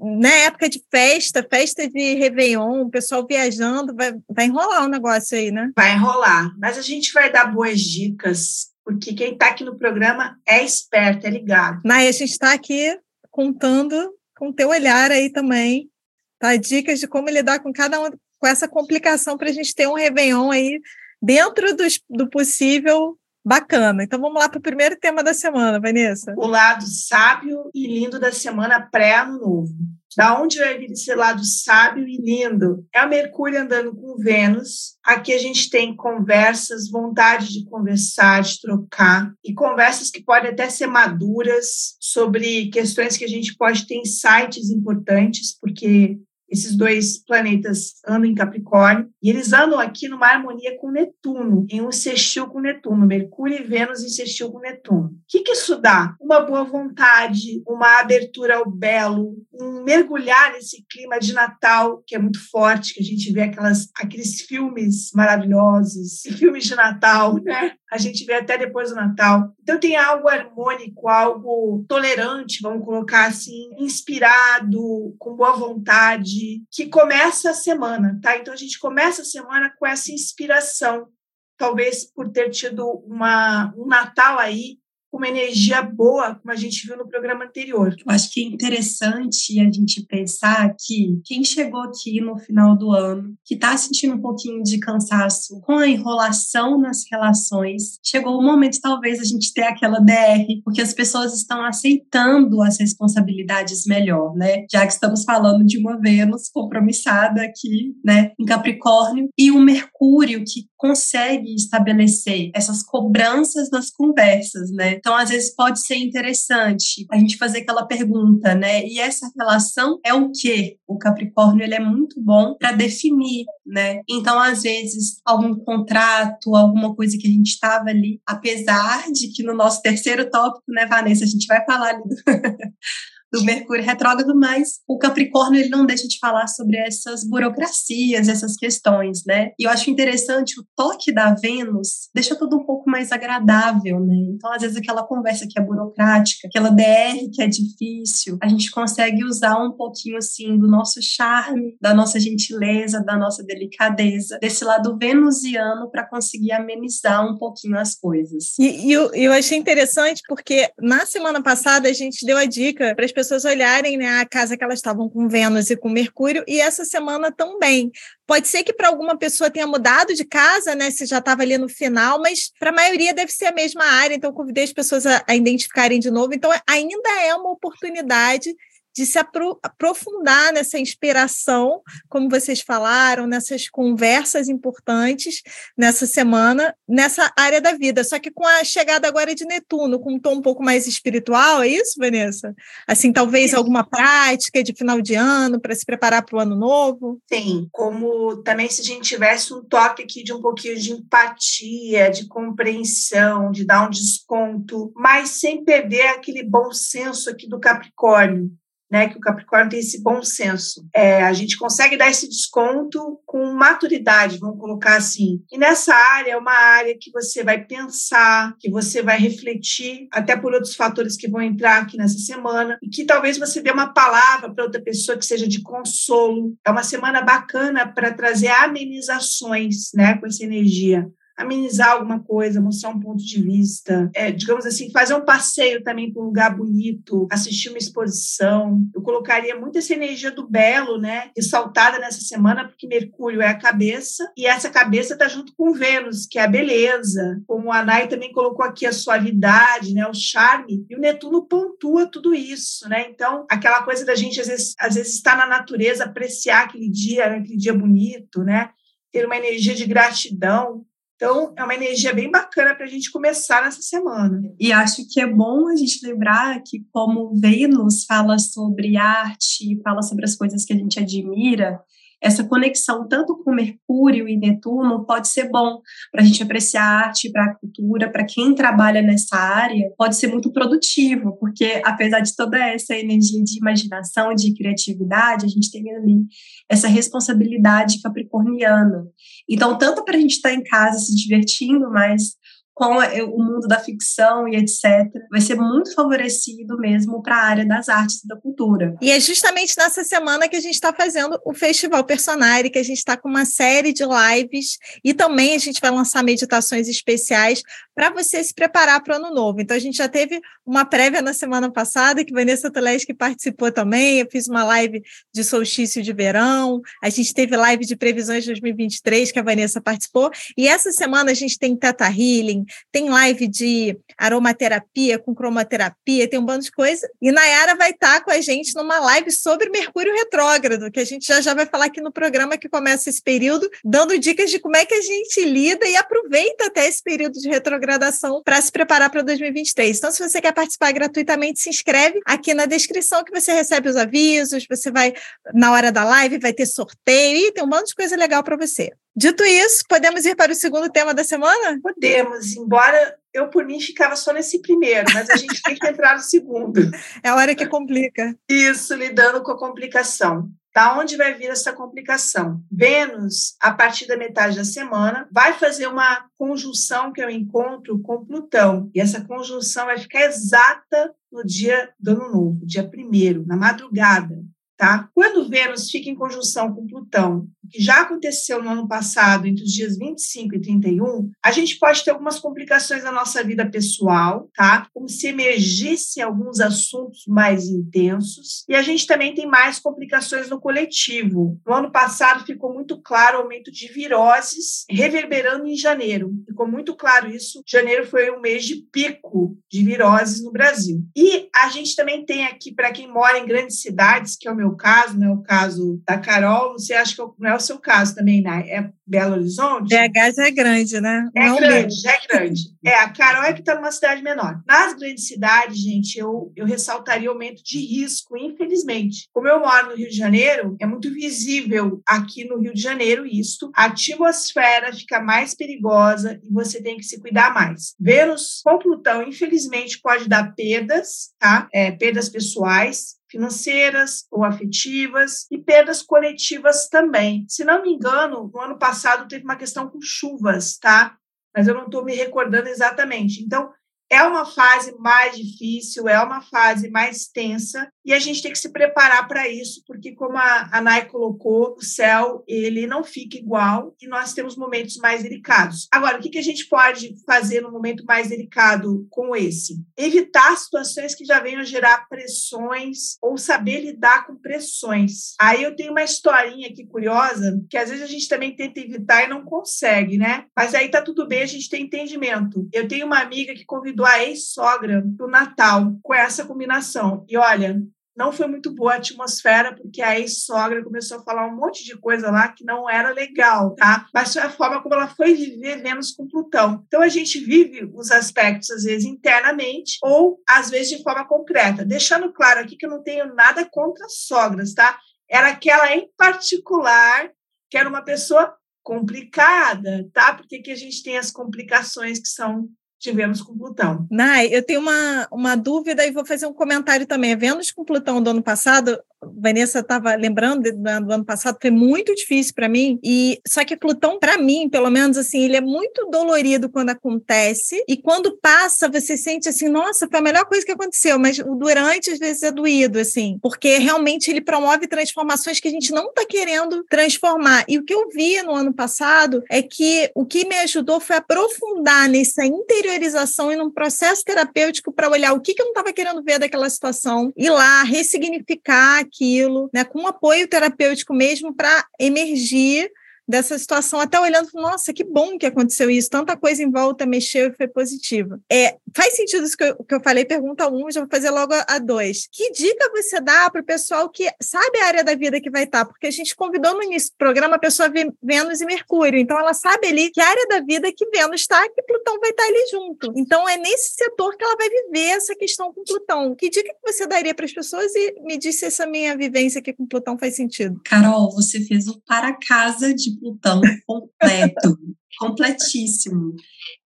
na 0.00 0.30
época 0.46 0.68
de 0.68 0.82
festa, 0.90 1.46
festa 1.48 1.86
de 1.88 2.14
Réveillon, 2.14 2.82
o 2.82 2.90
pessoal 2.90 3.26
viajando, 3.28 3.94
vai, 3.94 4.14
vai 4.30 4.46
enrolar 4.46 4.84
o 4.84 4.88
negócio 4.88 5.36
aí, 5.36 5.50
né? 5.50 5.70
Vai 5.76 5.94
enrolar, 5.94 6.54
mas 6.58 6.78
a 6.78 6.82
gente 6.82 7.12
vai 7.12 7.30
dar 7.30 7.52
boas 7.52 7.80
dicas 7.80 8.74
porque 8.86 9.12
quem 9.12 9.32
está 9.32 9.48
aqui 9.48 9.64
no 9.64 9.76
programa 9.76 10.38
é 10.46 10.64
esperto, 10.64 11.26
é 11.26 11.30
ligado. 11.30 11.80
Nai, 11.84 12.06
a 12.06 12.12
gente 12.12 12.30
está 12.30 12.52
aqui 12.52 12.96
contando 13.32 14.14
com 14.38 14.50
o 14.50 14.52
teu 14.52 14.68
olhar 14.68 15.10
aí 15.10 15.28
também, 15.28 15.90
tá? 16.38 16.54
Dicas 16.54 17.00
de 17.00 17.08
como 17.08 17.28
lidar 17.28 17.58
com 17.58 17.72
cada 17.72 18.00
um, 18.00 18.10
com 18.38 18.46
essa 18.46 18.68
complicação 18.68 19.36
para 19.36 19.48
a 19.48 19.52
gente 19.52 19.74
ter 19.74 19.88
um 19.88 19.94
Réveillon 19.94 20.52
aí 20.52 20.80
dentro 21.20 21.74
dos, 21.74 22.00
do 22.08 22.30
possível 22.30 23.18
bacana. 23.44 24.04
Então 24.04 24.20
vamos 24.20 24.40
lá 24.40 24.48
para 24.48 24.58
o 24.58 24.62
primeiro 24.62 24.96
tema 24.96 25.20
da 25.20 25.34
semana, 25.34 25.80
Vanessa. 25.80 26.32
O 26.36 26.46
lado 26.46 26.86
sábio 26.86 27.68
e 27.74 27.88
lindo 27.88 28.20
da 28.20 28.30
semana 28.30 28.80
pré-ano 28.80 29.40
novo. 29.40 29.74
Da 30.16 30.40
onde 30.40 30.58
vai 30.58 30.78
vir 30.78 30.90
esse 30.90 31.14
lado 31.14 31.44
sábio 31.44 32.08
e 32.08 32.16
lindo? 32.16 32.86
É 32.94 33.04
o 33.04 33.08
Mercúrio 33.08 33.60
andando 33.60 33.94
com 33.94 34.16
Vênus. 34.16 34.96
Aqui 35.04 35.34
a 35.34 35.38
gente 35.38 35.68
tem 35.68 35.94
conversas, 35.94 36.90
vontade 36.90 37.52
de 37.52 37.68
conversar, 37.68 38.42
de 38.42 38.58
trocar, 38.60 39.30
e 39.44 39.52
conversas 39.52 40.10
que 40.10 40.24
podem 40.24 40.52
até 40.52 40.70
ser 40.70 40.86
maduras 40.86 41.96
sobre 42.00 42.70
questões 42.70 43.18
que 43.18 43.26
a 43.26 43.28
gente 43.28 43.54
pode 43.56 43.86
ter 43.86 43.96
insights 43.96 44.70
importantes, 44.70 45.54
porque 45.60 46.18
esses 46.48 46.76
dois 46.76 47.22
planetas 47.24 47.94
andam 48.06 48.30
em 48.30 48.34
Capricórnio 48.34 49.08
e 49.22 49.30
eles 49.30 49.52
andam 49.52 49.78
aqui 49.78 50.08
numa 50.08 50.26
harmonia 50.26 50.76
com 50.78 50.90
Netuno, 50.90 51.66
em 51.68 51.82
um 51.82 51.90
sextil 51.90 52.46
com 52.46 52.60
Netuno, 52.60 53.06
Mercúrio 53.06 53.58
e 53.58 53.62
Vênus 53.62 54.02
em 54.02 54.08
sextil 54.08 54.50
com 54.50 54.60
Netuno. 54.60 55.06
O 55.06 55.12
que, 55.28 55.40
que 55.40 55.52
isso 55.52 55.76
dá? 55.76 56.14
Uma 56.20 56.40
boa 56.40 56.64
vontade, 56.64 57.62
uma 57.66 58.00
abertura 58.00 58.56
ao 58.56 58.70
belo, 58.70 59.34
um 59.52 59.82
mergulhar 59.82 60.52
nesse 60.52 60.84
clima 60.88 61.18
de 61.18 61.32
Natal 61.32 62.02
que 62.06 62.14
é 62.14 62.18
muito 62.18 62.38
forte, 62.50 62.94
que 62.94 63.00
a 63.00 63.04
gente 63.04 63.32
vê 63.32 63.42
aquelas, 63.42 63.88
aqueles 63.96 64.42
filmes 64.42 65.10
maravilhosos, 65.14 66.22
filmes 66.38 66.64
de 66.64 66.74
Natal, 66.74 67.34
né? 67.42 67.72
A 67.90 67.98
gente 67.98 68.24
vê 68.24 68.34
até 68.34 68.58
depois 68.58 68.90
do 68.90 68.96
Natal. 68.96 69.52
Então 69.62 69.78
tem 69.78 69.96
algo 69.96 70.28
harmônico, 70.28 71.08
algo 71.08 71.84
tolerante, 71.88 72.60
vamos 72.62 72.84
colocar 72.84 73.26
assim, 73.26 73.70
inspirado, 73.78 75.14
com 75.18 75.36
boa 75.36 75.56
vontade 75.56 76.35
que 76.70 76.88
começa 76.88 77.50
a 77.50 77.54
semana, 77.54 78.18
tá? 78.22 78.36
Então 78.36 78.52
a 78.52 78.56
gente 78.56 78.78
começa 78.78 79.22
a 79.22 79.24
semana 79.24 79.74
com 79.78 79.86
essa 79.86 80.12
inspiração, 80.12 81.08
talvez 81.56 82.04
por 82.04 82.30
ter 82.30 82.50
tido 82.50 82.86
uma, 83.06 83.72
um 83.76 83.86
Natal 83.86 84.38
aí 84.38 84.78
uma 85.12 85.28
energia 85.28 85.82
boa, 85.82 86.34
como 86.34 86.52
a 86.52 86.56
gente 86.56 86.86
viu 86.86 86.96
no 86.96 87.08
programa 87.08 87.44
anterior. 87.44 87.94
Eu 87.98 88.12
acho 88.12 88.32
que 88.32 88.40
é 88.40 88.44
interessante 88.44 89.60
a 89.60 89.64
gente 89.64 90.04
pensar 90.06 90.74
que 90.78 91.20
quem 91.24 91.42
chegou 91.44 91.80
aqui 91.80 92.20
no 92.20 92.36
final 92.38 92.76
do 92.76 92.92
ano, 92.92 93.34
que 93.44 93.54
está 93.54 93.76
sentindo 93.76 94.14
um 94.14 94.20
pouquinho 94.20 94.62
de 94.62 94.78
cansaço 94.78 95.60
com 95.62 95.78
a 95.78 95.88
enrolação 95.88 96.78
nas 96.78 97.04
relações, 97.10 97.98
chegou 98.04 98.38
o 98.38 98.42
momento 98.42 98.78
talvez 98.80 99.20
a 99.20 99.24
gente 99.24 99.52
ter 99.52 99.62
aquela 99.62 100.00
DR, 100.00 100.46
porque 100.64 100.82
as 100.82 100.92
pessoas 100.92 101.34
estão 101.34 101.64
aceitando 101.64 102.62
as 102.62 102.78
responsabilidades 102.78 103.86
melhor, 103.86 104.34
né? 104.34 104.64
Já 104.70 104.86
que 104.86 104.92
estamos 104.92 105.24
falando 105.24 105.64
de 105.64 105.78
uma 105.78 105.98
Vênus 105.98 106.48
compromissada 106.50 107.42
aqui, 107.42 107.94
né, 108.04 108.32
em 108.38 108.44
Capricórnio, 108.44 109.28
e 109.36 109.50
o 109.50 109.60
Mercúrio 109.60 110.44
que 110.44 110.66
consegue 110.76 111.54
estabelecer 111.54 112.50
essas 112.54 112.82
cobranças 112.82 113.70
nas 113.70 113.90
conversas, 113.90 114.70
né? 114.70 114.95
Então, 114.96 115.14
às 115.14 115.28
vezes, 115.30 115.54
pode 115.54 115.80
ser 115.80 115.96
interessante 115.96 117.06
a 117.10 117.18
gente 117.18 117.36
fazer 117.36 117.58
aquela 117.58 117.86
pergunta, 117.86 118.54
né? 118.54 118.84
E 118.86 118.98
essa 118.98 119.30
relação 119.36 119.98
é 120.04 120.12
o 120.14 120.30
quê? 120.32 120.78
O 120.86 120.98
Capricórnio, 120.98 121.64
ele 121.64 121.74
é 121.74 121.80
muito 121.80 122.20
bom 122.20 122.54
para 122.58 122.72
definir, 122.72 123.44
né? 123.64 124.00
Então, 124.08 124.38
às 124.38 124.62
vezes, 124.62 125.20
algum 125.24 125.54
contrato, 125.56 126.54
alguma 126.54 126.94
coisa 126.94 127.16
que 127.18 127.26
a 127.26 127.30
gente 127.30 127.48
estava 127.48 127.90
ali, 127.90 128.20
apesar 128.26 129.10
de 129.12 129.28
que 129.32 129.42
no 129.42 129.54
nosso 129.54 129.82
terceiro 129.82 130.30
tópico, 130.30 130.64
né, 130.68 130.86
Vanessa, 130.86 131.24
a 131.24 131.28
gente 131.28 131.46
vai 131.46 131.64
falar 131.64 131.90
ali 131.90 132.02
do 132.02 132.16
do 133.32 133.44
Mercúrio 133.44 133.84
retrógrado, 133.84 134.34
mas 134.34 134.80
o 134.88 134.98
Capricórnio 134.98 135.60
ele 135.60 135.68
não 135.68 135.86
deixa 135.86 136.06
de 136.06 136.18
falar 136.18 136.46
sobre 136.46 136.76
essas 136.76 137.24
burocracias, 137.24 138.28
essas 138.28 138.56
questões, 138.56 139.22
né? 139.26 139.50
E 139.58 139.64
eu 139.64 139.70
acho 139.70 139.90
interessante 139.90 140.58
o 140.60 140.64
toque 140.76 141.12
da 141.12 141.34
Vênus 141.34 142.08
deixa 142.14 142.36
tudo 142.36 142.56
um 142.56 142.64
pouco 142.64 142.88
mais 142.88 143.12
agradável, 143.12 144.00
né? 144.00 144.16
Então, 144.34 144.52
às 144.52 144.62
vezes 144.62 144.76
aquela 144.76 145.06
conversa 145.06 145.46
que 145.48 145.58
é 145.58 145.62
burocrática, 145.62 146.48
aquela 146.48 146.70
DR 146.70 147.28
que 147.32 147.42
é 147.42 147.46
difícil, 147.46 148.38
a 148.42 148.48
gente 148.48 148.70
consegue 148.70 149.24
usar 149.24 149.56
um 149.58 149.72
pouquinho 149.72 150.16
assim 150.16 150.58
do 150.58 150.68
nosso 150.68 151.00
charme, 151.02 151.76
da 151.80 151.94
nossa 151.94 152.18
gentileza, 152.20 153.02
da 153.04 153.16
nossa 153.16 153.42
delicadeza, 153.42 154.38
desse 154.40 154.64
lado 154.64 154.96
venusiano 154.98 155.90
para 155.90 156.06
conseguir 156.08 156.52
amenizar 156.52 157.26
um 157.26 157.36
pouquinho 157.36 157.78
as 157.78 157.94
coisas. 157.94 158.58
E, 158.58 158.88
e 158.88 158.92
eu, 158.92 159.12
eu 159.14 159.32
achei 159.32 159.58
interessante 159.58 160.22
porque 160.28 160.70
na 160.80 161.04
semana 161.06 161.42
passada 161.42 161.88
a 161.88 161.92
gente 161.92 162.24
deu 162.24 162.36
a 162.36 162.44
dica 162.44 162.94
para 162.94 163.04
as 163.04 163.12
pessoas 163.16 163.46
olharem 163.46 163.96
né, 163.96 164.20
a 164.20 164.26
casa 164.26 164.58
que 164.58 164.62
elas 164.62 164.78
estavam 164.78 165.08
com 165.08 165.26
Vênus 165.26 165.70
e 165.70 165.76
com 165.76 165.88
Mercúrio, 165.88 166.44
e 166.46 166.60
essa 166.60 166.84
semana 166.84 167.32
também. 167.32 167.90
Pode 168.26 168.46
ser 168.46 168.62
que 168.62 168.74
para 168.74 168.88
alguma 168.88 169.16
pessoa 169.16 169.48
tenha 169.50 169.66
mudado 169.66 170.12
de 170.12 170.22
casa, 170.22 170.74
né? 170.74 170.90
Se 170.90 171.06
já 171.06 171.16
estava 171.16 171.40
ali 171.40 171.56
no 171.56 171.66
final, 171.66 172.20
mas 172.20 172.52
para 172.60 172.68
a 172.68 172.74
maioria 172.74 173.14
deve 173.14 173.32
ser 173.32 173.46
a 173.46 173.52
mesma 173.52 173.84
área, 173.84 174.14
então 174.14 174.32
convidei 174.34 174.64
as 174.64 174.72
pessoas 174.72 175.06
a, 175.06 175.24
a 175.26 175.34
identificarem 175.34 175.98
de 175.98 176.10
novo. 176.10 176.34
Então, 176.34 176.50
ainda 176.68 177.10
é 177.22 177.34
uma 177.34 177.50
oportunidade 177.50 178.54
de 178.96 179.04
se 179.04 179.18
apro 179.18 179.58
aprofundar 179.62 180.54
nessa 180.54 180.78
inspiração, 180.78 181.82
como 182.08 182.30
vocês 182.30 182.62
falaram, 182.62 183.26
nessas 183.26 183.68
conversas 183.68 184.48
importantes 184.48 185.42
nessa 185.76 186.06
semana, 186.06 186.74
nessa 186.88 187.30
área 187.36 187.60
da 187.60 187.74
vida. 187.74 188.02
Só 188.02 188.18
que 188.18 188.30
com 188.30 188.46
a 188.46 188.64
chegada 188.64 189.06
agora 189.06 189.34
de 189.34 189.44
Netuno, 189.44 190.00
com 190.00 190.14
um 190.14 190.18
tom 190.18 190.36
um 190.36 190.42
pouco 190.42 190.62
mais 190.62 190.86
espiritual, 190.86 191.62
é 191.62 191.68
isso, 191.68 191.98
Vanessa? 191.98 192.54
Assim, 192.88 193.12
talvez 193.12 193.52
alguma 193.52 193.84
prática 193.84 194.62
de 194.62 194.72
final 194.72 195.02
de 195.02 195.14
ano 195.14 195.60
para 195.60 195.74
se 195.74 195.84
preparar 195.84 196.24
para 196.24 196.36
o 196.36 196.40
ano 196.40 196.56
novo? 196.56 197.20
Sim, 197.28 197.68
como 197.70 198.42
também 198.42 198.70
se 198.70 198.80
a 198.80 198.84
gente 198.84 199.02
tivesse 199.02 199.52
um 199.52 199.62
toque 199.62 200.02
aqui 200.02 200.24
de 200.24 200.32
um 200.32 200.40
pouquinho 200.40 200.78
de 200.78 200.92
empatia, 200.92 202.10
de 202.10 202.26
compreensão, 202.26 203.50
de 203.50 203.66
dar 203.66 203.86
um 203.86 203.90
desconto, 203.90 204.90
mas 204.96 205.30
sem 205.30 205.62
perder 205.62 206.06
aquele 206.08 206.42
bom 206.42 206.72
senso 206.72 207.28
aqui 207.28 207.46
do 207.46 207.60
Capricórnio 207.60 208.50
né, 208.96 209.08
que 209.08 209.18
o 209.18 209.20
Capricórnio 209.20 209.68
tem 209.68 209.80
esse 209.80 210.02
bom 210.02 210.22
senso. 210.22 210.86
É, 210.94 211.22
a 211.22 211.32
gente 211.34 211.58
consegue 211.58 211.98
dar 211.98 212.08
esse 212.08 212.26
desconto 212.26 213.20
com 213.26 213.52
maturidade, 213.52 214.38
vamos 214.38 214.58
colocar 214.58 214.96
assim. 214.96 215.42
E 215.52 215.58
nessa 215.58 215.94
área 215.94 216.32
é 216.32 216.36
uma 216.36 216.54
área 216.54 216.96
que 216.98 217.10
você 217.12 217.44
vai 217.44 217.62
pensar, 217.62 218.54
que 218.58 218.70
você 218.70 219.02
vai 219.02 219.18
refletir, 219.18 220.08
até 220.10 220.34
por 220.34 220.54
outros 220.54 220.74
fatores 220.74 221.14
que 221.14 221.28
vão 221.28 221.42
entrar 221.42 221.82
aqui 221.82 221.98
nessa 221.98 222.18
semana, 222.18 222.78
e 222.82 222.88
que 222.88 223.04
talvez 223.04 223.36
você 223.36 223.60
dê 223.60 223.70
uma 223.70 223.92
palavra 223.92 224.52
para 224.52 224.64
outra 224.64 224.80
pessoa 224.80 225.18
que 225.18 225.26
seja 225.26 225.46
de 225.46 225.62
consolo. 225.62 226.56
É 226.66 226.70
uma 226.70 226.82
semana 226.82 227.20
bacana 227.20 227.86
para 227.86 228.14
trazer 228.14 228.48
amenizações, 228.48 229.90
né, 229.94 230.16
com 230.16 230.26
essa 230.26 230.42
energia 230.42 231.06
amenizar 231.36 231.90
alguma 231.90 232.20
coisa, 232.20 232.60
mostrar 232.60 232.90
um 232.90 233.00
ponto 233.00 233.22
de 233.22 233.42
vista, 233.42 234.10
é, 234.14 234.32
digamos 234.32 234.64
assim, 234.64 234.90
fazer 234.90 235.14
um 235.14 235.24
passeio 235.24 235.82
também 235.82 236.12
para 236.12 236.22
um 236.22 236.26
lugar 236.26 236.56
bonito, 236.56 237.28
assistir 237.30 237.68
uma 237.68 237.78
exposição. 237.78 238.80
Eu 238.94 239.02
colocaria 239.02 239.58
muito 239.58 239.78
essa 239.78 239.92
energia 239.92 240.30
do 240.30 240.48
belo, 240.48 240.98
né, 240.98 241.30
ressaltada 241.36 241.98
nessa 241.98 242.20
semana, 242.20 242.66
porque 242.66 242.86
Mercúrio 242.86 243.42
é 243.42 243.48
a 243.48 243.58
cabeça 243.58 244.30
e 244.36 244.46
essa 244.46 244.70
cabeça 244.70 245.12
está 245.12 245.28
junto 245.28 245.52
com 245.54 245.72
Vênus, 245.72 246.26
que 246.26 246.38
é 246.38 246.42
a 246.42 246.48
beleza. 246.48 247.42
Como 247.46 247.72
a 247.72 247.84
Nai 247.84 248.08
também 248.08 248.32
colocou 248.32 248.64
aqui 248.64 248.86
a 248.86 248.92
suavidade, 248.92 249.92
né, 249.92 250.06
o 250.06 250.14
charme, 250.14 250.86
e 250.88 250.96
o 250.96 251.00
Netuno 251.00 251.46
pontua 251.46 252.06
tudo 252.06 252.34
isso, 252.34 252.88
né? 252.88 253.06
Então, 253.10 253.46
aquela 253.50 253.82
coisa 253.82 254.04
da 254.04 254.14
gente 254.14 254.40
às 254.40 254.46
vezes, 254.46 254.74
às 254.78 254.94
vezes 254.94 255.14
estar 255.14 255.36
na 255.36 255.46
natureza, 255.46 256.04
apreciar 256.04 256.64
aquele 256.64 256.88
dia, 256.88 257.28
né, 257.28 257.36
aquele 257.38 257.56
dia 257.56 257.74
bonito, 257.74 258.42
né? 258.42 258.70
Ter 259.12 259.26
uma 259.26 259.36
energia 259.36 259.74
de 259.74 259.86
gratidão. 259.86 260.84
Então, 261.16 261.54
é 261.56 261.64
uma 261.64 261.74
energia 261.74 262.12
bem 262.12 262.30
bacana 262.30 262.74
para 262.74 262.84
a 262.84 262.88
gente 262.88 263.10
começar 263.10 263.62
nessa 263.62 263.80
semana. 263.80 264.42
E 264.60 264.70
acho 264.70 265.02
que 265.08 265.18
é 265.18 265.26
bom 265.26 265.66
a 265.66 265.74
gente 265.74 266.06
lembrar 266.06 266.62
que, 266.62 266.84
como 266.92 267.34
Vênus 267.34 268.04
fala 268.04 268.38
sobre 268.38 268.98
arte, 268.98 269.80
fala 269.82 270.02
sobre 270.02 270.26
as 270.26 270.36
coisas 270.36 270.64
que 270.64 270.74
a 270.74 270.76
gente 270.76 271.00
admira, 271.00 271.80
essa 272.26 272.42
conexão 272.42 273.06
tanto 273.06 273.36
com 273.42 273.54
Mercúrio 273.54 274.28
e 274.28 274.36
Netuno 274.36 275.06
pode 275.06 275.28
ser 275.28 275.48
bom 275.48 275.80
para 276.10 276.22
a 276.22 276.24
gente 276.24 276.42
apreciar 276.42 276.82
a 276.82 277.06
arte, 277.06 277.30
para 277.30 277.44
a 277.44 277.54
cultura, 277.54 278.10
para 278.10 278.26
quem 278.26 278.52
trabalha 278.52 279.00
nessa 279.00 279.36
área, 279.36 279.88
pode 279.96 280.16
ser 280.16 280.26
muito 280.26 280.52
produtivo, 280.52 281.36
porque 281.38 281.80
apesar 281.84 282.20
de 282.20 282.34
toda 282.34 282.58
essa 282.58 282.96
energia 282.96 283.42
de 283.44 283.58
imaginação, 283.58 284.34
de 284.34 284.52
criatividade, 284.54 285.46
a 285.46 285.48
gente 285.48 285.70
tem 285.70 285.88
ali 285.94 286.24
essa 286.68 286.88
responsabilidade 286.88 288.00
capricorniana. 288.02 289.06
Então, 289.48 289.78
tanto 289.78 290.04
para 290.04 290.16
a 290.16 290.20
gente 290.20 290.32
estar 290.32 290.48
tá 290.48 290.54
em 290.54 290.64
casa 290.64 290.98
se 290.98 291.14
divertindo, 291.14 291.88
mas 291.92 292.34
com 292.76 292.98
o 292.98 293.42
mundo 293.42 293.66
da 293.66 293.80
ficção 293.80 294.46
e 294.46 294.54
etc., 294.54 295.10
vai 295.30 295.40
ser 295.40 295.54
muito 295.54 295.94
favorecido 295.94 296.78
mesmo 296.78 297.22
para 297.22 297.34
a 297.34 297.42
área 297.42 297.66
das 297.66 297.88
artes 297.88 298.22
e 298.22 298.28
da 298.28 298.36
cultura. 298.36 298.94
E 299.00 299.10
é 299.10 299.18
justamente 299.18 299.72
nessa 299.78 300.04
semana 300.04 300.46
que 300.46 300.56
a 300.56 300.60
gente 300.60 300.74
está 300.74 300.92
fazendo 300.92 301.40
o 301.46 301.54
Festival 301.54 302.04
Personari, 302.04 302.68
que 302.68 302.78
a 302.78 302.82
gente 302.82 302.98
está 302.98 303.16
com 303.16 303.30
uma 303.30 303.46
série 303.46 303.94
de 303.94 304.04
lives 304.04 304.76
e 305.02 305.14
também 305.14 305.54
a 305.54 305.58
gente 305.58 305.80
vai 305.80 305.90
lançar 305.90 306.22
meditações 306.22 306.86
especiais 306.86 307.62
para 307.94 308.10
você 308.10 308.44
se 308.44 308.52
preparar 308.52 309.02
para 309.02 309.14
o 309.14 309.24
ano 309.24 309.34
novo. 309.34 309.58
Então, 309.62 309.74
a 309.74 309.80
gente 309.80 309.96
já 309.96 310.06
teve 310.06 310.38
uma 310.66 310.84
prévia 310.84 311.22
na 311.22 311.32
semana 311.32 311.72
passada, 311.72 312.22
que 312.22 312.32
Vanessa 312.32 312.70
Tuleschi 312.70 313.14
participou 313.14 313.72
também. 313.72 314.20
Eu 314.20 314.28
fiz 314.30 314.48
uma 314.48 314.62
live 314.64 315.02
de 315.32 315.42
solstício 315.42 316.02
de 316.02 316.12
verão, 316.12 316.82
a 317.02 317.08
gente 317.08 317.32
teve 317.32 317.56
live 317.56 317.86
de 317.86 317.96
previsões 317.96 318.44
de 318.44 318.50
2023, 318.50 319.32
que 319.32 319.38
a 319.38 319.42
Vanessa 319.42 319.80
participou. 319.80 320.30
E 320.58 320.68
essa 320.68 320.92
semana 320.92 321.30
a 321.30 321.34
gente 321.34 321.58
tem 321.58 321.74
Teta 321.74 322.04
Healing, 322.06 322.65
tem 322.92 323.08
live 323.08 323.46
de 323.46 323.98
aromaterapia 324.18 325.18
com 325.18 325.34
cromoterapia, 325.34 326.28
tem 326.28 326.38
um 326.38 326.44
bando 326.44 326.64
de 326.64 326.72
coisa. 326.72 327.08
E 327.20 327.30
Nayara 327.32 327.74
vai 327.74 327.90
estar 327.90 328.22
com 328.22 328.30
a 328.30 328.40
gente 328.40 328.74
numa 328.74 328.98
live 328.98 329.30
sobre 329.30 329.68
Mercúrio 329.70 330.14
retrógrado, 330.14 330.90
que 330.90 331.00
a 331.00 331.04
gente 331.04 331.26
já 331.26 331.40
já 331.40 331.54
vai 331.54 331.66
falar 331.66 331.86
aqui 331.86 332.00
no 332.00 332.12
programa 332.12 332.56
que 332.56 332.68
começa 332.68 333.08
esse 333.10 333.22
período, 333.22 333.68
dando 333.84 334.18
dicas 334.18 334.50
de 334.50 334.58
como 334.58 334.76
é 334.76 334.84
que 334.84 334.94
a 334.94 335.00
gente 335.00 335.44
lida 335.44 335.86
e 335.86 335.96
aproveita 335.96 336.66
até 336.66 336.86
esse 336.86 337.02
período 337.02 337.34
de 337.34 337.48
retrogradação 337.48 338.42
para 338.44 338.60
se 338.60 338.70
preparar 338.70 339.10
para 339.10 339.22
2023. 339.22 339.96
Então, 339.96 340.10
se 340.10 340.26
você 340.26 340.40
quer 340.40 340.52
participar 340.52 340.92
gratuitamente, 340.92 341.60
se 341.60 341.68
inscreve 341.68 342.20
aqui 342.24 342.54
na 342.54 342.66
descrição 342.66 343.24
que 343.24 343.32
você 343.32 343.52
recebe 343.52 343.88
os 343.88 343.96
avisos, 343.96 344.66
você 344.68 344.90
vai 344.90 345.12
na 345.54 345.72
hora 345.72 345.92
da 345.92 346.04
live, 346.04 346.38
vai 346.38 346.52
ter 346.52 346.66
sorteio 346.66 347.48
e 347.48 347.52
tem 347.52 347.64
um 347.64 347.68
monte 347.68 347.88
de 347.88 347.94
coisa 347.94 348.16
legal 348.16 348.42
para 348.42 348.56
você. 348.56 348.92
Dito 349.16 349.42
isso, 349.44 349.82
podemos 349.88 350.26
ir 350.26 350.36
para 350.36 350.52
o 350.52 350.54
segundo 350.54 350.90
tema 350.90 351.14
da 351.14 351.24
semana? 351.24 351.80
Podemos, 351.82 352.54
embora 352.54 353.16
eu, 353.32 353.48
por 353.48 353.64
mim, 353.64 353.80
ficava 353.80 354.14
só 354.14 354.32
nesse 354.32 354.60
primeiro, 354.60 355.06
mas 355.14 355.30
a 355.30 355.36
gente 355.36 355.62
tem 355.62 355.74
que 355.74 355.86
entrar 355.86 356.16
no 356.16 356.22
segundo. 356.22 356.80
É 357.22 357.28
a 357.30 357.34
hora 357.34 357.54
que 357.54 357.66
complica. 357.66 358.36
Isso, 358.48 358.94
lidando 358.94 359.42
com 359.42 359.52
a 359.52 359.58
complicação. 359.58 360.50
Da 360.74 360.98
onde 360.98 361.16
vai 361.16 361.32
vir 361.32 361.48
essa 361.48 361.72
complicação? 361.72 362.60
Vênus, 362.70 363.56
a 363.60 363.72
partir 363.72 364.06
da 364.06 364.16
metade 364.16 364.56
da 364.56 364.64
semana, 364.64 365.26
vai 365.32 365.54
fazer 365.54 365.86
uma 365.86 366.26
conjunção, 366.38 367.12
que 367.12 367.24
um 367.24 367.30
encontro 367.30 367.98
com 368.02 368.24
Plutão. 368.24 368.90
E 368.94 369.00
essa 369.00 369.22
conjunção 369.22 369.86
vai 369.86 369.98
ficar 369.98 370.26
exata 370.26 371.14
no 371.32 371.42
dia 371.44 371.90
do 371.98 372.10
Ano 372.10 372.30
Novo, 372.30 372.66
dia 372.66 372.86
primeiro, 372.86 373.44
na 373.46 373.56
madrugada. 373.56 374.36
Tá? 374.76 375.08
Quando 375.14 375.48
Vênus 375.48 375.90
fica 375.90 376.10
em 376.10 376.14
conjunção 376.14 376.74
com 376.74 376.86
Plutão, 376.86 377.48
que 377.70 377.82
já 377.82 378.02
aconteceu 378.02 378.62
no 378.62 378.70
ano 378.70 378.86
passado, 378.86 379.46
entre 379.46 379.64
os 379.64 379.72
dias 379.72 379.96
25 379.98 380.54
e 380.54 380.60
31, 380.60 381.30
a 381.42 381.50
gente 381.50 381.78
pode 381.78 382.04
ter 382.04 382.10
algumas 382.10 382.38
complicações 382.38 383.02
na 383.02 383.10
nossa 383.10 383.42
vida 383.42 383.68
pessoal, 383.68 384.50
tá? 384.54 384.86
Como 384.92 385.08
se 385.08 385.28
emergissem 385.28 386.22
alguns 386.22 386.60
assuntos 386.60 387.24
mais 387.26 387.68
intensos, 387.68 388.64
e 388.68 388.74
a 388.74 388.82
gente 388.82 389.06
também 389.06 389.34
tem 389.34 389.46
mais 389.46 389.78
complicações 389.78 390.48
no 390.48 390.60
coletivo. 390.60 391.58
No 391.66 391.74
ano 391.74 391.90
passado 391.90 392.44
ficou 392.44 392.72
muito 392.72 393.00
claro 393.00 393.38
o 393.38 393.42
aumento 393.42 393.70
de 393.70 393.88
viroses 393.88 394.84
reverberando 394.90 395.66
em 395.66 395.76
janeiro. 395.76 396.32
Ficou 396.46 396.68
muito 396.68 396.94
claro 396.94 397.30
isso. 397.30 397.62
Janeiro 397.66 398.06
foi 398.06 398.30
um 398.30 398.40
mês 398.40 398.64
de 398.64 398.76
pico 398.92 399.56
de 399.70 399.82
viroses 399.82 400.42
no 400.42 400.52
Brasil. 400.52 401.04
E 401.16 401.48
a 401.54 401.68
gente 401.68 401.96
também 401.96 402.24
tem 402.24 402.44
aqui, 402.44 402.74
para 402.74 402.92
quem 402.92 403.10
mora 403.10 403.38
em 403.38 403.46
grandes 403.46 403.80
cidades, 403.80 404.36
que 404.36 404.48
é 404.48 404.52
o 404.52 404.56
meu 404.56 404.65
caso, 404.74 405.18
não 405.18 405.28
é 405.28 405.32
o 405.32 405.42
caso 405.42 406.02
da 406.06 406.18
Carol, 406.18 406.78
sei, 406.78 406.96
acho 406.96 407.14
que 407.14 407.42
não 407.42 407.50
é 407.50 407.54
o 407.54 407.60
seu 407.60 407.78
caso 407.78 408.14
também, 408.14 408.42
né? 408.42 408.66
É 408.68 408.90
Belo 409.06 409.34
Horizonte. 409.34 409.94
BH 409.94 410.34
já 410.34 410.46
é 410.46 410.50
grande, 410.50 411.00
né? 411.00 411.28
É 411.34 411.48
Não 411.48 411.56
grande, 411.56 411.94
já 412.00 412.12
é 412.12 412.20
grande. 412.26 412.62
É, 412.84 412.94
a 412.94 413.08
Carol 413.10 413.44
é 413.44 413.52
que 413.52 413.60
está 413.60 413.76
numa 413.76 413.92
cidade 413.92 414.22
menor. 414.22 414.60
Nas 414.66 414.94
grandes 414.94 415.28
cidades, 415.28 415.78
gente, 415.78 416.18
eu, 416.18 416.52
eu 416.56 416.66
ressaltaria 416.66 417.28
o 417.28 417.32
aumento 417.32 417.62
de 417.62 417.78
risco, 417.78 418.36
infelizmente. 418.36 419.28
Como 419.32 419.46
eu 419.46 419.60
moro 419.60 419.90
no 419.90 419.96
Rio 419.96 420.08
de 420.08 420.16
Janeiro, 420.16 420.76
é 420.80 420.86
muito 420.86 421.12
visível 421.12 422.02
aqui 422.06 422.44
no 422.44 422.58
Rio 422.58 422.74
de 422.74 422.80
Janeiro 422.80 423.24
isto. 423.24 423.70
A 423.76 423.86
atmosfera 423.86 424.92
fica 424.92 425.20
mais 425.20 425.54
perigosa 425.54 426.40
e 426.42 426.52
você 426.52 426.82
tem 426.82 426.96
que 426.96 427.04
se 427.04 427.20
cuidar 427.20 427.54
mais. 427.54 427.94
Vênus 428.00 428.60
com 428.64 428.78
Plutão, 428.78 429.22
infelizmente, 429.22 430.00
pode 430.00 430.28
dar 430.28 430.54
perdas, 430.54 431.30
tá? 431.38 431.68
É, 431.72 431.92
perdas 431.92 432.28
pessoais, 432.28 433.16
financeiras 433.28 434.24
ou 434.30 434.44
afetivas 434.44 435.46
e 435.50 435.58
perdas 435.58 436.02
coletivas 436.02 436.88
também. 436.88 437.44
Se 437.48 437.64
não 437.64 437.82
me 437.82 437.90
engano, 437.92 438.50
no 438.52 438.60
ano 438.60 438.78
passado 438.78 438.95
teve 439.28 439.44
uma 439.44 439.56
questão 439.56 439.88
com 439.88 440.00
chuvas, 440.00 440.78
tá? 440.78 441.16
Mas 441.54 441.68
eu 441.68 441.74
não 441.74 441.86
estou 441.86 442.04
me 442.04 442.14
recordando 442.14 442.68
exatamente. 442.68 443.42
Então, 443.42 443.72
é 444.10 444.22
uma 444.22 444.44
fase 444.44 444.96
mais 444.98 445.36
difícil, 445.36 446.08
é 446.08 446.22
uma 446.22 446.40
fase 446.40 446.90
mais 446.90 447.26
tensa 447.26 447.90
e 448.06 448.12
a 448.12 448.20
gente 448.20 448.40
tem 448.40 448.52
que 448.52 448.58
se 448.58 448.70
preparar 448.70 449.26
para 449.26 449.48
isso, 449.48 449.82
porque 449.84 450.12
como 450.12 450.38
a, 450.38 450.80
Nai 450.80 451.08
colocou, 451.08 451.74
o 451.76 451.82
céu 451.82 452.44
ele 452.46 452.86
não 452.86 453.02
fica 453.02 453.36
igual 453.36 453.96
e 454.00 454.06
nós 454.06 454.32
temos 454.32 454.56
momentos 454.56 454.96
mais 454.98 455.24
delicados. 455.24 455.88
Agora, 455.90 456.16
o 456.16 456.20
que, 456.20 456.30
que 456.30 456.38
a 456.38 456.42
gente 456.42 456.68
pode 456.68 457.16
fazer 457.26 457.60
no 457.60 457.72
momento 457.72 458.04
mais 458.04 458.28
delicado 458.28 459.04
como 459.10 459.34
esse? 459.34 459.82
Evitar 459.96 460.56
situações 460.56 461.16
que 461.16 461.24
já 461.24 461.40
venham 461.40 461.60
a 461.60 461.64
gerar 461.64 462.08
pressões 462.08 463.16
ou 463.20 463.36
saber 463.36 463.80
lidar 463.80 464.24
com 464.24 464.36
pressões. 464.36 465.34
Aí 465.40 465.64
eu 465.64 465.74
tenho 465.74 465.90
uma 465.90 466.04
historinha 466.04 466.68
aqui 466.68 466.86
curiosa, 466.86 467.60
que 467.68 467.76
às 467.76 467.90
vezes 467.90 468.04
a 468.04 468.08
gente 468.08 468.28
também 468.28 468.54
tenta 468.54 468.78
evitar 468.78 469.24
e 469.24 469.28
não 469.28 469.44
consegue, 469.44 470.16
né? 470.16 470.44
Mas 470.56 470.76
aí 470.76 470.88
tá 470.88 471.02
tudo 471.02 471.26
bem, 471.26 471.42
a 471.42 471.46
gente 471.46 471.68
tem 471.68 471.82
entendimento. 471.82 472.68
Eu 472.72 472.86
tenho 472.86 473.06
uma 473.06 473.18
amiga 473.18 473.52
que 473.52 473.64
convidou 473.64 474.06
a 474.06 474.22
ex-sogra 474.22 475.04
para 475.16 475.26
o 475.26 475.30
Natal 475.30 475.98
com 476.02 476.14
essa 476.14 476.44
combinação. 476.44 477.24
E 477.28 477.36
olha, 477.36 477.82
não 478.16 478.32
foi 478.32 478.46
muito 478.46 478.72
boa 478.72 478.94
a 478.94 478.96
atmosfera, 478.96 479.74
porque 479.74 480.00
a 480.00 480.18
ex-sogra 480.18 480.82
começou 480.82 481.18
a 481.18 481.22
falar 481.22 481.46
um 481.46 481.54
monte 481.54 481.84
de 481.84 481.96
coisa 481.96 482.30
lá 482.30 482.48
que 482.48 482.64
não 482.64 482.88
era 482.88 483.10
legal, 483.10 483.74
tá? 483.74 484.06
Mas 484.12 484.32
foi 484.32 484.42
a 484.42 484.50
forma 484.50 484.82
como 484.82 484.94
ela 484.94 485.08
foi 485.08 485.34
viver 485.34 485.82
Vênus 485.82 486.12
com 486.12 486.26
Plutão. 486.26 486.82
Então 486.86 487.02
a 487.02 487.08
gente 487.08 487.38
vive 487.38 487.90
os 487.94 488.10
aspectos, 488.10 488.70
às 488.70 488.84
vezes, 488.84 489.04
internamente, 489.04 489.98
ou 490.02 490.40
às 490.48 490.70
vezes 490.70 490.96
de 490.96 491.02
forma 491.02 491.26
concreta. 491.26 491.84
Deixando 491.84 492.32
claro 492.32 492.60
aqui 492.60 492.76
que 492.76 492.86
eu 492.86 492.90
não 492.90 493.02
tenho 493.02 493.34
nada 493.34 493.68
contra 493.70 494.08
sogras, 494.08 494.72
tá? 494.72 494.98
Era 495.28 495.48
aquela 495.48 495.94
em 495.94 496.08
particular 496.16 497.30
que 497.68 497.76
era 497.76 497.88
uma 497.88 498.02
pessoa 498.02 498.56
complicada, 498.82 500.08
tá? 500.14 500.34
Porque 500.34 500.60
que 500.60 500.70
a 500.70 500.76
gente 500.76 501.02
tem 501.02 501.18
as 501.18 501.30
complicações 501.30 502.20
que 502.20 502.28
são 502.28 502.68
tivemos 502.98 503.40
com 503.40 503.56
Plutão. 503.56 504.06
Nai, 504.10 504.48
eu 504.50 504.62
tenho 504.62 504.80
uma, 504.80 505.28
uma 505.30 505.56
dúvida 505.56 506.04
e 506.04 506.10
vou 506.10 506.24
fazer 506.24 506.46
um 506.46 506.52
comentário 506.52 507.06
também. 507.06 507.32
A 507.32 507.36
Vênus 507.36 507.70
com 507.70 507.84
Plutão 507.84 508.22
do 508.22 508.30
ano 508.30 508.42
passado 508.42 508.98
Vanessa 509.22 509.80
estava 509.80 510.14
lembrando 510.14 510.70
do, 510.72 511.12
ano 511.12 511.24
passado, 511.24 511.58
foi 511.60 511.70
muito 511.70 512.14
difícil 512.14 512.54
para 512.54 512.68
mim. 512.68 512.98
E 513.02 513.40
só 513.46 513.64
que 513.64 513.76
Plutão, 513.76 514.18
para 514.18 514.38
mim, 514.38 514.68
pelo 514.68 514.90
menos 514.90 515.16
assim, 515.16 515.44
ele 515.44 515.56
é 515.56 515.60
muito 515.60 516.08
dolorido 516.10 516.68
quando 516.68 516.90
acontece 516.90 517.82
e 517.88 517.96
quando 517.96 518.36
passa, 518.38 518.88
você 518.88 519.16
sente 519.16 519.48
assim, 519.48 519.68
nossa, 519.68 520.08
foi 520.08 520.18
a 520.18 520.22
melhor 520.22 520.44
coisa 520.44 520.64
que 520.64 520.72
aconteceu. 520.72 521.18
Mas 521.18 521.38
o 521.38 521.54
durante 521.54 522.10
às 522.10 522.18
vezes 522.18 522.42
é 522.42 522.52
doído, 522.52 522.98
assim, 522.98 523.38
porque 523.40 523.78
realmente 523.78 524.30
ele 524.30 524.40
promove 524.40 524.86
transformações 524.86 525.60
que 525.60 525.68
a 525.68 525.70
gente 525.70 525.92
não 525.92 526.08
está 526.08 526.24
querendo 526.26 526.84
transformar. 526.84 527.64
E 527.68 527.78
o 527.78 527.84
que 527.84 527.94
eu 527.94 528.08
vi 528.10 528.42
no 528.42 528.54
ano 528.54 528.72
passado 528.72 529.42
é 529.50 529.62
que 529.62 530.10
o 530.14 530.24
que 530.24 530.46
me 530.46 530.56
ajudou 530.58 531.00
foi 531.00 531.16
aprofundar 531.16 532.08
nessa 532.08 532.44
interiorização 532.86 533.50
e 533.50 533.56
num 533.56 533.70
processo 533.70 534.22
terapêutico 534.24 534.92
para 534.92 535.10
olhar 535.10 535.32
o 535.32 535.40
que, 535.40 535.54
que 535.54 535.60
eu 535.60 535.66
não 535.66 535.72
estava 535.72 535.92
querendo 535.92 536.22
ver 536.22 536.38
daquela 536.38 536.70
situação, 536.70 537.32
ir 537.36 537.50
lá 537.50 537.82
ressignificar 537.82 539.00
aquilo, 539.00 539.68
né, 539.74 539.84
com 539.84 540.02
um 540.02 540.06
apoio 540.06 540.48
terapêutico 540.48 541.12
mesmo 541.12 541.54
para 541.54 541.84
emergir 541.98 542.90
dessa 543.28 543.58
situação, 543.58 544.00
até 544.00 544.18
olhando, 544.20 544.48
nossa, 544.54 544.92
que 544.92 545.04
bom 545.04 545.38
que 545.38 545.46
aconteceu 545.46 545.90
isso, 545.90 546.10
tanta 546.10 546.36
coisa 546.36 546.62
em 546.62 546.70
volta 546.70 547.06
mexeu 547.06 547.48
e 547.48 547.54
foi 547.54 547.68
positiva. 547.68 548.40
É, 548.50 548.76
faz 548.94 549.16
sentido 549.16 549.44
isso 549.44 549.56
que 549.56 549.64
eu, 549.64 549.76
que 549.84 549.94
eu 549.94 550.02
falei, 550.02 550.24
pergunta 550.24 550.68
um, 550.68 550.90
já 550.90 551.00
vou 551.00 551.08
fazer 551.10 551.30
logo 551.30 551.52
a, 551.52 551.64
a 551.68 551.78
dois. 551.78 552.28
Que 552.30 552.52
dica 552.52 552.90
você 552.90 553.20
dá 553.20 553.50
para 553.50 553.60
o 553.60 553.64
pessoal 553.64 554.08
que 554.08 554.28
sabe 554.40 554.78
a 554.78 554.86
área 554.86 555.04
da 555.04 555.14
vida 555.14 555.40
que 555.40 555.50
vai 555.50 555.64
estar? 555.64 555.84
Tá? 555.84 555.86
Porque 555.86 556.06
a 556.06 556.10
gente 556.10 556.34
convidou 556.36 556.74
no 556.74 556.82
início 556.82 557.10
do 557.10 557.16
programa 557.16 557.56
a 557.56 557.58
pessoa 557.58 557.90
Vênus 558.22 558.60
e 558.60 558.66
Mercúrio, 558.66 559.18
então 559.18 559.38
ela 559.38 559.54
sabe 559.54 559.88
ali 559.88 560.10
que 560.10 560.20
área 560.20 560.46
da 560.48 560.60
vida 560.60 560.92
que 560.92 561.06
Vênus 561.10 561.42
está, 561.42 561.68
que 561.68 561.82
Plutão 561.82 562.18
vai 562.20 562.30
estar 562.30 562.42
tá 562.42 562.48
ali 562.48 562.68
junto. 562.70 563.12
Então 563.16 563.48
é 563.48 563.56
nesse 563.56 563.94
setor 563.94 564.36
que 564.36 564.44
ela 564.44 564.56
vai 564.56 564.68
viver 564.68 565.08
essa 565.08 565.34
questão 565.34 565.72
com 565.72 565.84
Plutão. 565.84 566.34
Que 566.34 566.48
dica 566.48 566.72
que 566.72 566.92
você 566.92 567.06
daria 567.06 567.34
para 567.34 567.44
as 567.44 567.52
pessoas 567.52 567.94
e 567.94 568.20
me 568.22 568.38
disse 568.38 568.56
se 568.56 568.64
essa 568.66 568.86
minha 568.86 569.16
vivência 569.16 569.58
aqui 569.58 569.72
com 569.72 569.86
Plutão 569.86 570.18
faz 570.18 570.36
sentido? 570.36 570.80
Carol, 570.84 571.30
você 571.32 571.60
fez 571.60 571.86
o 571.88 572.00
para 572.06 572.32
casa 572.32 572.94
de 572.94 573.15
Plutão 573.18 573.60
completo, 573.86 574.78
completíssimo. 575.18 576.34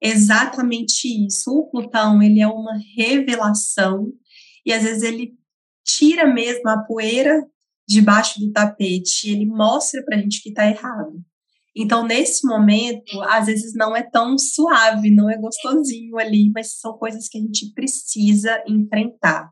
Exatamente 0.00 1.08
isso. 1.26 1.50
O 1.50 1.70
Plutão, 1.70 2.22
ele 2.22 2.40
é 2.40 2.46
uma 2.46 2.78
revelação 2.96 4.12
e 4.64 4.72
às 4.72 4.82
vezes 4.82 5.02
ele 5.02 5.34
tira 5.84 6.26
mesmo 6.26 6.68
a 6.68 6.78
poeira 6.78 7.46
debaixo 7.88 8.38
do 8.38 8.52
tapete, 8.52 9.28
ele 9.30 9.46
mostra 9.46 10.02
para 10.04 10.16
a 10.16 10.20
gente 10.20 10.40
que 10.42 10.50
está 10.50 10.68
errado. 10.68 11.24
Então, 11.74 12.04
nesse 12.04 12.46
momento, 12.46 13.20
às 13.22 13.46
vezes 13.46 13.74
não 13.74 13.96
é 13.96 14.02
tão 14.02 14.36
suave, 14.38 15.10
não 15.10 15.30
é 15.30 15.36
gostosinho 15.36 16.18
ali, 16.18 16.50
mas 16.52 16.78
são 16.78 16.96
coisas 16.98 17.28
que 17.28 17.38
a 17.38 17.40
gente 17.40 17.72
precisa 17.72 18.62
enfrentar. 18.66 19.50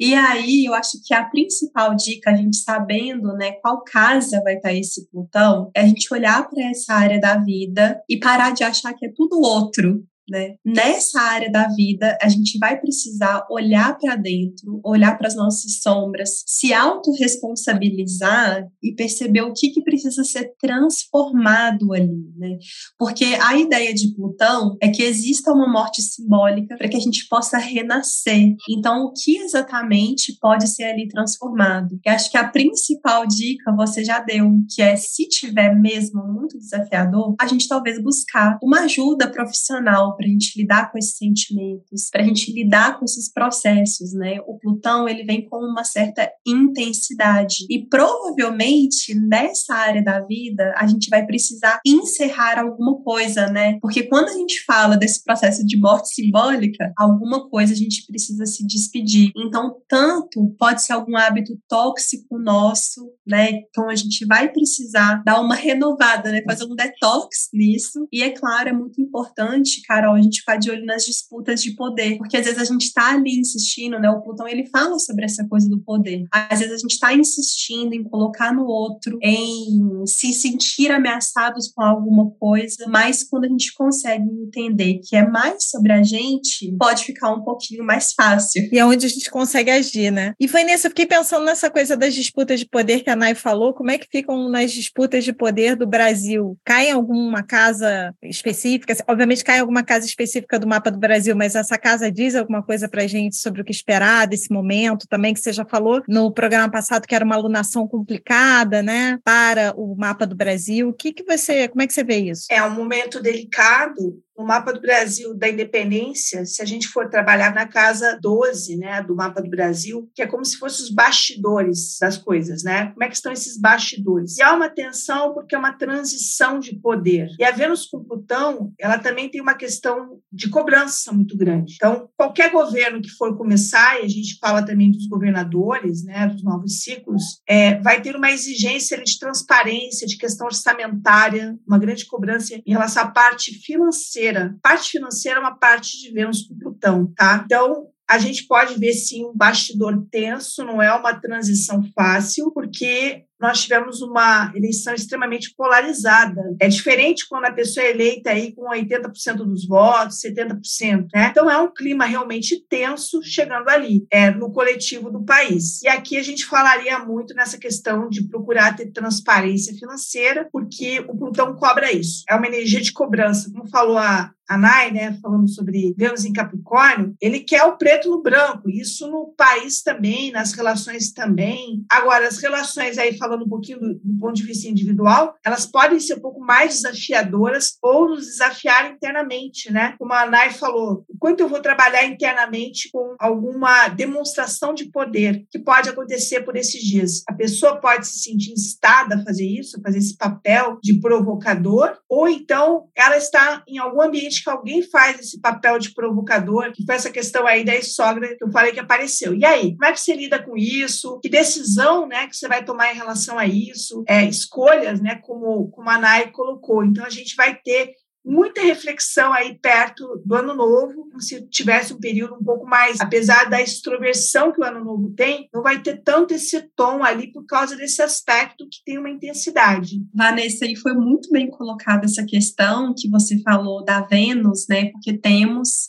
E 0.00 0.14
aí, 0.14 0.64
eu 0.64 0.74
acho 0.74 0.98
que 1.04 1.12
a 1.12 1.24
principal 1.24 1.94
dica, 1.96 2.30
a 2.30 2.36
gente 2.36 2.56
sabendo, 2.58 3.32
né, 3.34 3.52
qual 3.60 3.82
casa 3.82 4.40
vai 4.44 4.54
estar 4.54 4.72
esse 4.72 5.08
Plutão, 5.10 5.70
é 5.74 5.80
a 5.80 5.86
gente 5.86 6.12
olhar 6.14 6.48
para 6.48 6.70
essa 6.70 6.94
área 6.94 7.20
da 7.20 7.36
vida 7.36 8.00
e 8.08 8.18
parar 8.18 8.52
de 8.52 8.62
achar 8.62 8.94
que 8.94 9.06
é 9.06 9.12
tudo 9.14 9.40
outro, 9.40 10.04
né? 10.30 10.54
Nessa 10.64 11.20
área 11.20 11.50
da 11.50 11.68
vida, 11.68 12.16
a 12.20 12.28
gente 12.28 12.58
vai 12.58 12.78
precisar 12.78 13.46
olhar 13.50 13.96
para 13.98 14.16
dentro, 14.16 14.80
olhar 14.84 15.16
para 15.16 15.28
as 15.28 15.36
nossas 15.36 15.80
sombras, 15.82 16.42
se 16.46 16.72
autorresponsabilizar 16.72 18.66
e 18.82 18.94
perceber 18.94 19.42
o 19.42 19.52
que, 19.52 19.70
que 19.70 19.82
precisa 19.82 20.24
ser 20.24 20.52
transformado 20.60 21.92
ali, 21.92 22.32
né? 22.36 22.58
Porque 22.98 23.24
a 23.40 23.56
ideia 23.58 23.94
de 23.94 24.14
Plutão 24.14 24.76
é 24.80 24.88
que 24.88 25.02
exista 25.02 25.52
uma 25.52 25.70
morte 25.70 26.02
simbólica 26.02 26.76
para 26.76 26.88
que 26.88 26.96
a 26.96 27.00
gente 27.00 27.26
possa 27.28 27.58
renascer. 27.58 28.54
Então, 28.68 29.04
o 29.04 29.12
que 29.12 29.36
exatamente 29.38 30.36
pode 30.40 30.68
ser 30.68 30.84
ali 30.84 31.08
transformado? 31.08 31.98
Eu 32.04 32.12
acho 32.12 32.30
que 32.30 32.36
a 32.36 32.48
principal 32.48 33.26
dica 33.26 33.74
você 33.74 34.04
já 34.04 34.20
deu, 34.20 34.50
que 34.74 34.82
é 34.82 34.96
se 34.96 35.28
tiver 35.28 35.74
mesmo 35.74 36.22
muito 36.26 36.58
desafiador, 36.58 37.34
a 37.40 37.46
gente 37.46 37.68
talvez 37.68 38.02
buscar 38.02 38.58
uma 38.62 38.80
ajuda 38.80 39.30
profissional 39.30 40.16
para 40.18 40.26
a 40.26 40.30
gente 40.30 40.60
lidar 40.60 40.90
com 40.90 40.98
esses 40.98 41.16
sentimentos, 41.16 42.10
para 42.10 42.22
a 42.22 42.26
gente 42.26 42.52
lidar 42.52 42.98
com 42.98 43.04
esses 43.04 43.32
processos, 43.32 44.12
né? 44.12 44.40
O 44.46 44.58
Plutão 44.58 45.08
ele 45.08 45.22
vem 45.22 45.48
com 45.48 45.58
uma 45.58 45.84
certa 45.84 46.28
intensidade 46.46 47.64
e 47.70 47.86
provavelmente 47.86 49.14
nessa 49.14 49.74
área 49.74 50.02
da 50.02 50.20
vida 50.20 50.74
a 50.76 50.86
gente 50.86 51.08
vai 51.08 51.24
precisar 51.24 51.80
encerrar 51.86 52.58
alguma 52.58 53.00
coisa, 53.02 53.46
né? 53.46 53.78
Porque 53.80 54.02
quando 54.02 54.28
a 54.28 54.34
gente 54.34 54.64
fala 54.64 54.96
desse 54.96 55.22
processo 55.22 55.64
de 55.64 55.78
morte 55.78 56.08
simbólica, 56.14 56.92
alguma 56.96 57.48
coisa 57.48 57.72
a 57.72 57.76
gente 57.76 58.04
precisa 58.06 58.44
se 58.46 58.66
despedir. 58.66 59.30
Então, 59.36 59.76
tanto 59.88 60.54
pode 60.58 60.82
ser 60.82 60.92
algum 60.92 61.16
hábito 61.16 61.56
tóxico 61.68 62.38
nosso, 62.38 63.12
né? 63.26 63.50
Então 63.68 63.88
a 63.88 63.94
gente 63.94 64.26
vai 64.26 64.50
precisar 64.50 65.22
dar 65.24 65.40
uma 65.40 65.54
renovada, 65.54 66.32
né? 66.32 66.42
Fazer 66.44 66.64
um 66.64 66.74
detox 66.74 67.48
nisso. 67.52 68.08
E 68.12 68.22
é 68.22 68.30
claro, 68.30 68.68
é 68.68 68.72
muito 68.72 69.00
importante, 69.00 69.82
cara 69.86 70.07
A 70.14 70.22
gente 70.22 70.40
ficar 70.40 70.56
de 70.56 70.70
olho 70.70 70.84
nas 70.84 71.04
disputas 71.04 71.62
de 71.62 71.74
poder, 71.74 72.18
porque 72.18 72.36
às 72.36 72.44
vezes 72.44 72.60
a 72.60 72.64
gente 72.64 72.82
está 72.82 73.14
ali 73.14 73.38
insistindo, 73.38 73.98
né? 73.98 74.10
O 74.10 74.20
Plutão 74.20 74.48
ele 74.48 74.66
fala 74.66 74.98
sobre 74.98 75.24
essa 75.24 75.46
coisa 75.46 75.68
do 75.68 75.80
poder. 75.80 76.24
Às 76.32 76.60
vezes 76.60 76.74
a 76.74 76.78
gente 76.78 76.92
está 76.92 77.14
insistindo 77.14 77.94
em 77.94 78.02
colocar 78.02 78.52
no 78.52 78.66
outro, 78.66 79.18
em 79.22 80.04
se 80.06 80.32
sentir 80.32 80.90
ameaçados 80.90 81.68
com 81.74 81.82
alguma 81.82 82.30
coisa, 82.38 82.86
mas 82.88 83.22
quando 83.22 83.44
a 83.44 83.48
gente 83.48 83.72
consegue 83.74 84.24
entender 84.24 85.00
que 85.04 85.16
é 85.16 85.26
mais 85.26 85.68
sobre 85.68 85.92
a 85.92 86.02
gente, 86.02 86.74
pode 86.78 87.04
ficar 87.04 87.32
um 87.32 87.42
pouquinho 87.42 87.84
mais 87.84 88.12
fácil. 88.12 88.68
E 88.72 88.78
é 88.78 88.84
onde 88.84 89.06
a 89.06 89.08
gente 89.08 89.30
consegue 89.30 89.70
agir, 89.70 90.10
né? 90.10 90.34
E 90.38 90.46
Vanessa, 90.46 90.86
eu 90.86 90.90
fiquei 90.90 91.06
pensando 91.06 91.44
nessa 91.44 91.70
coisa 91.70 91.96
das 91.96 92.14
disputas 92.14 92.60
de 92.60 92.66
poder 92.66 93.02
que 93.02 93.10
a 93.10 93.16
Nai 93.16 93.34
falou, 93.34 93.74
como 93.74 93.90
é 93.90 93.98
que 93.98 94.08
ficam 94.10 94.48
nas 94.48 94.72
disputas 94.72 95.24
de 95.24 95.32
poder 95.32 95.76
do 95.76 95.86
Brasil? 95.86 96.56
Cai 96.64 96.88
em 96.88 96.92
alguma 96.92 97.42
casa 97.42 98.14
específica? 98.22 98.94
Obviamente 99.06 99.44
cai 99.44 99.58
em 99.58 99.60
alguma 99.60 99.82
casa 99.82 99.97
casa 99.98 100.06
específica 100.06 100.58
do 100.58 100.66
mapa 100.66 100.90
do 100.90 100.98
Brasil, 100.98 101.34
mas 101.34 101.54
essa 101.54 101.76
casa 101.76 102.10
diz 102.10 102.34
alguma 102.34 102.62
coisa 102.62 102.88
para 102.88 103.02
a 103.02 103.06
gente 103.06 103.36
sobre 103.36 103.60
o 103.60 103.64
que 103.64 103.72
esperar 103.72 104.26
desse 104.26 104.52
momento 104.52 105.08
também, 105.08 105.34
que 105.34 105.40
você 105.40 105.52
já 105.52 105.64
falou 105.64 106.02
no 106.08 106.32
programa 106.32 106.70
passado 106.70 107.06
que 107.06 107.14
era 107.14 107.24
uma 107.24 107.34
alunação 107.34 107.86
complicada, 107.86 108.82
né, 108.82 109.18
para 109.24 109.74
o 109.76 109.96
mapa 109.96 110.26
do 110.26 110.36
Brasil. 110.36 110.88
O 110.88 110.92
que, 110.92 111.12
que 111.12 111.24
você, 111.24 111.68
como 111.68 111.82
é 111.82 111.86
que 111.86 111.92
você 111.92 112.04
vê 112.04 112.16
isso? 112.16 112.46
É 112.50 112.62
um 112.62 112.70
momento 112.70 113.20
delicado 113.20 114.22
no 114.38 114.44
mapa 114.44 114.72
do 114.72 114.80
Brasil 114.80 115.34
da 115.34 115.48
independência, 115.48 116.46
se 116.46 116.62
a 116.62 116.64
gente 116.64 116.86
for 116.86 117.10
trabalhar 117.10 117.52
na 117.52 117.66
casa 117.66 118.16
12, 118.22 118.76
né, 118.76 119.02
do 119.02 119.16
mapa 119.16 119.42
do 119.42 119.50
Brasil, 119.50 120.08
que 120.14 120.22
é 120.22 120.26
como 120.28 120.44
se 120.44 120.56
fossem 120.56 120.84
os 120.84 120.90
bastidores 120.92 121.98
das 122.00 122.16
coisas, 122.16 122.62
né? 122.62 122.92
Como 122.92 123.02
é 123.02 123.08
que 123.08 123.16
estão 123.16 123.32
esses 123.32 123.58
bastidores? 123.58 124.38
E 124.38 124.42
há 124.42 124.54
uma 124.54 124.68
tensão 124.68 125.34
porque 125.34 125.56
é 125.56 125.58
uma 125.58 125.72
transição 125.72 126.60
de 126.60 126.76
poder. 126.76 127.30
E 127.36 127.44
a 127.44 127.50
Vênus 127.50 127.86
com 127.86 128.04
Plutão, 128.04 128.72
ela 128.78 128.98
também 128.98 129.28
tem 129.28 129.40
uma 129.40 129.54
questão 129.54 130.20
de 130.32 130.48
cobrança 130.48 131.12
muito 131.12 131.36
grande. 131.36 131.74
Então, 131.74 132.08
qualquer 132.16 132.52
governo 132.52 133.02
que 133.02 133.10
for 133.10 133.36
começar, 133.36 134.00
e 134.00 134.04
a 134.04 134.08
gente 134.08 134.38
fala 134.38 134.64
também 134.64 134.92
dos 134.92 135.08
governadores, 135.08 136.04
né, 136.04 136.28
dos 136.28 136.44
novos 136.44 136.80
ciclos, 136.80 137.40
é, 137.48 137.80
vai 137.80 138.00
ter 138.00 138.14
uma 138.14 138.30
exigência 138.30 139.02
de 139.02 139.18
transparência, 139.18 140.06
de 140.06 140.16
questão 140.16 140.46
orçamentária, 140.46 141.58
uma 141.66 141.78
grande 141.78 142.06
cobrança 142.06 142.54
em 142.54 142.72
relação 142.72 143.02
à 143.02 143.08
parte 143.08 143.52
financeira 143.54 144.27
financeira. 144.28 144.56
Parte 144.62 144.90
financeira 144.90 145.38
é 145.38 145.40
uma 145.40 145.56
parte 145.56 145.98
de 145.98 146.10
Vênus 146.10 146.42
com 146.42 146.58
Plutão, 146.58 147.12
tá? 147.16 147.42
Então, 147.44 147.88
a 148.08 148.18
gente 148.18 148.46
pode 148.46 148.78
ver 148.78 148.92
sim 148.92 149.24
um 149.26 149.36
bastidor 149.36 150.06
tenso, 150.10 150.64
não 150.64 150.80
é 150.80 150.92
uma 150.94 151.14
transição 151.14 151.82
fácil, 151.94 152.50
porque 152.52 153.24
nós 153.40 153.62
tivemos 153.62 154.02
uma 154.02 154.52
eleição 154.54 154.94
extremamente 154.94 155.54
polarizada. 155.56 156.40
É 156.60 156.68
diferente 156.68 157.26
quando 157.28 157.44
a 157.44 157.52
pessoa 157.52 157.84
é 157.84 157.90
eleita 157.90 158.30
aí 158.30 158.52
com 158.52 158.68
80% 158.70 159.36
dos 159.36 159.66
votos, 159.66 160.20
70%, 160.20 161.08
né? 161.14 161.28
Então 161.30 161.50
é 161.50 161.58
um 161.58 161.72
clima 161.72 162.04
realmente 162.04 162.64
tenso 162.68 163.22
chegando 163.22 163.68
ali, 163.68 164.06
é, 164.10 164.30
no 164.30 164.52
coletivo 164.52 165.10
do 165.10 165.24
país. 165.24 165.82
E 165.82 165.88
aqui 165.88 166.16
a 166.16 166.22
gente 166.22 166.44
falaria 166.44 166.98
muito 166.98 167.34
nessa 167.34 167.58
questão 167.58 168.08
de 168.08 168.26
procurar 168.26 168.76
ter 168.76 168.90
transparência 168.90 169.74
financeira, 169.74 170.48
porque 170.52 171.00
o 171.08 171.16
Plutão 171.16 171.54
cobra 171.54 171.92
isso. 171.92 172.24
É 172.28 172.34
uma 172.34 172.46
energia 172.46 172.80
de 172.80 172.92
cobrança, 172.92 173.50
como 173.52 173.68
falou 173.68 173.98
a 173.98 174.32
a 174.48 174.56
Nai, 174.56 174.90
né, 174.90 175.18
falando 175.20 175.48
sobre 175.48 175.94
Vênus 175.96 176.24
em 176.24 176.32
Capricórnio, 176.32 177.14
ele 177.20 177.40
quer 177.40 177.64
o 177.64 177.76
preto 177.76 178.10
no 178.10 178.22
branco, 178.22 178.70
isso 178.70 179.06
no 179.08 179.34
país 179.36 179.82
também, 179.82 180.32
nas 180.32 180.52
relações 180.52 181.12
também. 181.12 181.84
Agora, 181.90 182.26
as 182.26 182.38
relações 182.38 182.96
aí, 182.96 183.16
falando 183.18 183.44
um 183.44 183.48
pouquinho 183.48 183.78
do, 183.78 183.94
do, 183.94 184.18
ponto 184.18 184.34
de 184.34 184.44
vista 184.44 184.68
individual, 184.68 185.36
elas 185.44 185.66
podem 185.66 186.00
ser 186.00 186.14
um 186.14 186.20
pouco 186.20 186.40
mais 186.40 186.76
desafiadoras 186.76 187.76
ou 187.82 188.08
nos 188.08 188.24
desafiar 188.24 188.90
internamente, 188.90 189.70
né? 189.70 189.94
Como 189.98 190.12
a 190.12 190.26
Nai 190.26 190.50
falou, 190.50 191.04
o 191.08 191.18
quanto 191.18 191.40
eu 191.40 191.48
vou 191.48 191.60
trabalhar 191.60 192.06
internamente 192.06 192.90
com 192.90 193.16
alguma 193.18 193.88
demonstração 193.88 194.72
de 194.72 194.86
poder 194.86 195.44
que 195.50 195.58
pode 195.58 195.90
acontecer 195.90 196.40
por 196.40 196.56
esses 196.56 196.82
dias. 196.82 197.22
A 197.28 197.34
pessoa 197.34 197.76
pode 197.76 198.06
se 198.06 198.20
sentir 198.20 198.52
instada 198.52 199.16
a 199.16 199.24
fazer 199.24 199.46
isso, 199.46 199.80
fazer 199.82 199.98
esse 199.98 200.16
papel 200.16 200.78
de 200.82 200.98
provocador, 201.00 201.98
ou 202.08 202.28
então 202.28 202.88
ela 202.96 203.16
está 203.16 203.62
em 203.68 203.78
algum 203.78 204.00
ambiente 204.00 204.37
que 204.42 204.50
alguém 204.50 204.82
faz 204.82 205.18
esse 205.20 205.40
papel 205.40 205.78
de 205.78 205.92
provocador, 205.92 206.72
que 206.72 206.84
foi 206.84 206.94
essa 206.94 207.10
questão 207.10 207.46
aí 207.46 207.64
da 207.64 207.80
sogra 207.82 208.36
que 208.36 208.44
eu 208.44 208.50
falei 208.50 208.72
que 208.72 208.80
apareceu. 208.80 209.34
E 209.34 209.44
aí, 209.44 209.72
como 209.72 209.84
é 209.84 209.92
que 209.92 210.00
você 210.00 210.14
lida 210.14 210.42
com 210.42 210.56
isso? 210.56 211.18
Que 211.20 211.28
decisão, 211.28 212.06
né, 212.06 212.26
que 212.26 212.36
você 212.36 212.48
vai 212.48 212.64
tomar 212.64 212.92
em 212.92 212.96
relação 212.96 213.38
a 213.38 213.46
isso, 213.46 214.04
é, 214.06 214.24
escolhas, 214.24 215.00
né, 215.00 215.20
como, 215.22 215.70
como 215.70 215.90
a 215.90 215.98
Nai 215.98 216.30
colocou. 216.30 216.84
Então, 216.84 217.04
a 217.04 217.10
gente 217.10 217.36
vai 217.36 217.54
ter 217.54 217.94
muita 218.28 218.60
reflexão 218.60 219.32
aí 219.32 219.58
perto 219.58 220.22
do 220.24 220.34
ano 220.34 220.54
novo, 220.54 221.08
como 221.08 221.20
se 221.20 221.48
tivesse 221.48 221.94
um 221.94 221.98
período 221.98 222.34
um 222.34 222.44
pouco 222.44 222.66
mais, 222.66 223.00
apesar 223.00 223.48
da 223.48 223.62
extroversão 223.62 224.52
que 224.52 224.60
o 224.60 224.64
ano 224.64 224.84
novo 224.84 225.10
tem, 225.16 225.48
não 225.52 225.62
vai 225.62 225.80
ter 225.80 226.02
tanto 226.02 226.34
esse 226.34 226.60
tom 226.76 227.02
ali 227.02 227.32
por 227.32 227.46
causa 227.46 227.74
desse 227.74 228.02
aspecto 228.02 228.68
que 228.70 228.84
tem 228.84 228.98
uma 228.98 229.08
intensidade. 229.08 229.96
Vanessa, 230.14 230.66
aí 230.66 230.76
foi 230.76 230.92
muito 230.92 231.30
bem 231.30 231.48
colocada 231.48 232.04
essa 232.04 232.24
questão 232.26 232.94
que 232.94 233.08
você 233.08 233.40
falou 233.40 233.82
da 233.82 234.02
Vênus, 234.02 234.66
né? 234.68 234.90
Porque 234.90 235.16
temos 235.16 235.88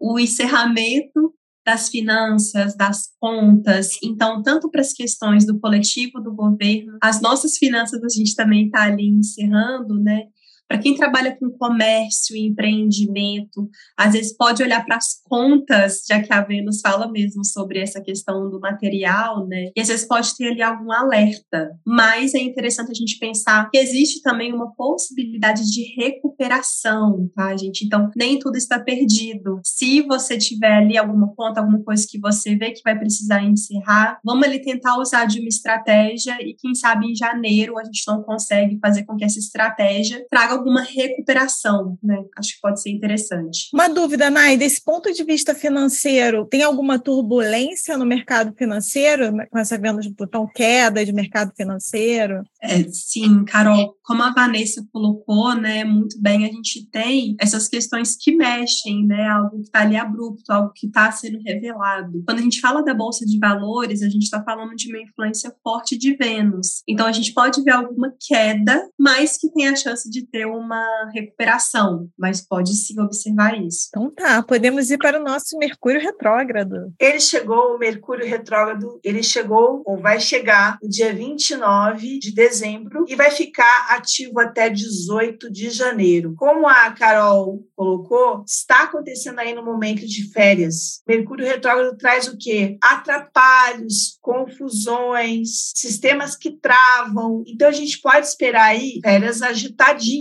o 0.00 0.18
encerramento 0.18 1.34
das 1.66 1.88
finanças, 1.88 2.76
das 2.76 3.08
contas. 3.18 3.90
Então, 4.02 4.42
tanto 4.42 4.70
para 4.70 4.80
as 4.80 4.92
questões 4.92 5.46
do 5.46 5.58
coletivo, 5.58 6.20
do 6.20 6.34
governo, 6.34 6.98
as 7.02 7.20
nossas 7.20 7.56
finanças 7.56 8.02
a 8.02 8.08
gente 8.08 8.34
também 8.34 8.66
está 8.66 8.84
ali 8.84 9.08
encerrando, 9.08 9.98
né? 9.98 10.24
Para 10.68 10.78
quem 10.78 10.96
trabalha 10.96 11.36
com 11.36 11.50
comércio 11.50 12.36
e 12.36 12.46
empreendimento, 12.46 13.68
às 13.96 14.12
vezes 14.12 14.36
pode 14.36 14.62
olhar 14.62 14.84
para 14.84 14.96
as 14.96 15.20
contas, 15.24 16.04
já 16.08 16.22
que 16.22 16.32
a 16.32 16.40
Vênus 16.42 16.80
fala 16.80 17.10
mesmo 17.10 17.44
sobre 17.44 17.78
essa 17.80 18.00
questão 18.00 18.50
do 18.50 18.58
material, 18.58 19.46
né? 19.46 19.70
E 19.76 19.80
às 19.80 19.88
vezes 19.88 20.06
pode 20.06 20.34
ter 20.36 20.48
ali 20.48 20.62
algum 20.62 20.90
alerta. 20.90 21.70
Mas 21.86 22.34
é 22.34 22.38
interessante 22.38 22.90
a 22.90 22.94
gente 22.94 23.18
pensar 23.18 23.68
que 23.70 23.78
existe 23.78 24.22
também 24.22 24.52
uma 24.52 24.72
possibilidade 24.74 25.62
de 25.70 25.94
recuperação, 25.94 27.30
tá, 27.34 27.56
gente? 27.56 27.84
Então, 27.84 28.10
nem 28.16 28.38
tudo 28.38 28.56
está 28.56 28.78
perdido. 28.78 29.60
Se 29.64 30.02
você 30.02 30.38
tiver 30.38 30.78
ali 30.78 30.96
alguma 30.96 31.32
conta, 31.34 31.60
alguma 31.60 31.82
coisa 31.82 32.06
que 32.08 32.18
você 32.18 32.56
vê 32.56 32.70
que 32.70 32.82
vai 32.82 32.98
precisar 32.98 33.42
encerrar, 33.42 34.18
vamos 34.24 34.46
ali 34.46 34.60
tentar 34.60 34.98
usar 34.98 35.26
de 35.26 35.40
uma 35.40 35.48
estratégia 35.48 36.36
e 36.40 36.54
quem 36.54 36.74
sabe 36.74 37.06
em 37.06 37.14
janeiro 37.14 37.78
a 37.78 37.84
gente 37.84 38.02
não 38.06 38.22
consegue 38.22 38.78
fazer 38.80 39.04
com 39.04 39.16
que 39.16 39.24
essa 39.24 39.38
estratégia 39.38 40.24
traga 40.30 40.54
alguma 40.64 40.82
recuperação, 40.82 41.98
né? 42.02 42.24
Acho 42.36 42.54
que 42.54 42.60
pode 42.60 42.80
ser 42.80 42.90
interessante. 42.90 43.68
Uma 43.72 43.88
dúvida, 43.88 44.30
Nai, 44.30 44.56
desse 44.56 44.82
ponto 44.82 45.12
de 45.12 45.22
vista 45.22 45.54
financeiro, 45.54 46.46
tem 46.46 46.62
alguma 46.62 46.98
turbulência 46.98 47.98
no 47.98 48.06
mercado 48.06 48.54
financeiro, 48.56 49.30
com 49.50 49.58
essa 49.58 49.76
venda 49.76 50.00
de 50.00 50.12
Plutão, 50.14 50.48
queda 50.54 51.04
de 51.04 51.12
mercado 51.12 51.52
financeiro? 51.54 52.42
É, 52.62 52.82
sim, 52.88 53.44
Carol, 53.44 53.94
como 54.02 54.22
a 54.22 54.32
Vanessa 54.32 54.84
colocou, 54.92 55.54
né, 55.54 55.84
muito 55.84 56.20
bem, 56.20 56.44
a 56.44 56.48
gente 56.48 56.88
tem 56.90 57.36
essas 57.38 57.68
questões 57.68 58.16
que 58.16 58.34
mexem, 58.34 59.06
né, 59.06 59.28
algo 59.28 59.56
que 59.56 59.62
está 59.62 59.80
ali 59.80 59.96
abrupto, 59.96 60.50
algo 60.50 60.72
que 60.74 60.86
está 60.86 61.12
sendo 61.12 61.38
revelado. 61.42 62.22
Quando 62.26 62.38
a 62.38 62.42
gente 62.42 62.60
fala 62.60 62.82
da 62.82 62.94
Bolsa 62.94 63.26
de 63.26 63.38
Valores, 63.38 64.02
a 64.02 64.08
gente 64.08 64.22
está 64.22 64.42
falando 64.42 64.74
de 64.74 64.88
uma 64.88 65.02
influência 65.02 65.54
forte 65.62 65.98
de 65.98 66.16
Vênus. 66.16 66.82
Então, 66.88 67.06
a 67.06 67.12
gente 67.12 67.32
pode 67.34 67.62
ver 67.62 67.72
alguma 67.72 68.12
queda, 68.26 68.88
mas 68.98 69.36
que 69.36 69.50
tem 69.50 69.68
a 69.68 69.76
chance 69.76 70.08
de 70.08 70.26
ter 70.26 70.43
uma 70.46 71.10
recuperação, 71.12 72.08
mas 72.18 72.40
pode 72.40 72.74
sim 72.74 73.00
observar 73.00 73.60
isso. 73.60 73.88
Então 73.88 74.10
tá, 74.10 74.42
podemos 74.42 74.90
ir 74.90 74.98
para 74.98 75.20
o 75.20 75.24
nosso 75.24 75.58
Mercúrio 75.58 76.00
retrógrado. 76.00 76.92
Ele 76.98 77.20
chegou, 77.20 77.74
o 77.74 77.78
Mercúrio 77.78 78.26
retrógrado, 78.26 79.00
ele 79.02 79.22
chegou 79.22 79.82
ou 79.84 79.96
vai 79.96 80.20
chegar 80.20 80.78
no 80.82 80.88
dia 80.88 81.12
29 81.12 82.18
de 82.18 82.32
dezembro 82.32 83.04
e 83.08 83.14
vai 83.14 83.30
ficar 83.30 83.88
ativo 83.90 84.40
até 84.40 84.68
18 84.68 85.50
de 85.50 85.70
janeiro. 85.70 86.34
Como 86.36 86.68
a 86.68 86.90
Carol 86.92 87.62
colocou, 87.76 88.44
está 88.46 88.84
acontecendo 88.84 89.38
aí 89.38 89.54
no 89.54 89.64
momento 89.64 90.06
de 90.06 90.30
férias. 90.32 91.02
Mercúrio 91.06 91.46
retrógrado 91.46 91.96
traz 91.96 92.28
o 92.28 92.36
quê? 92.38 92.76
Atrapalhos, 92.82 94.18
confusões, 94.20 95.72
sistemas 95.74 96.36
que 96.36 96.50
travam. 96.50 97.42
Então 97.46 97.68
a 97.68 97.72
gente 97.72 98.00
pode 98.00 98.26
esperar 98.26 98.66
aí 98.66 99.00
férias 99.02 99.42
agitadinhas 99.42 100.14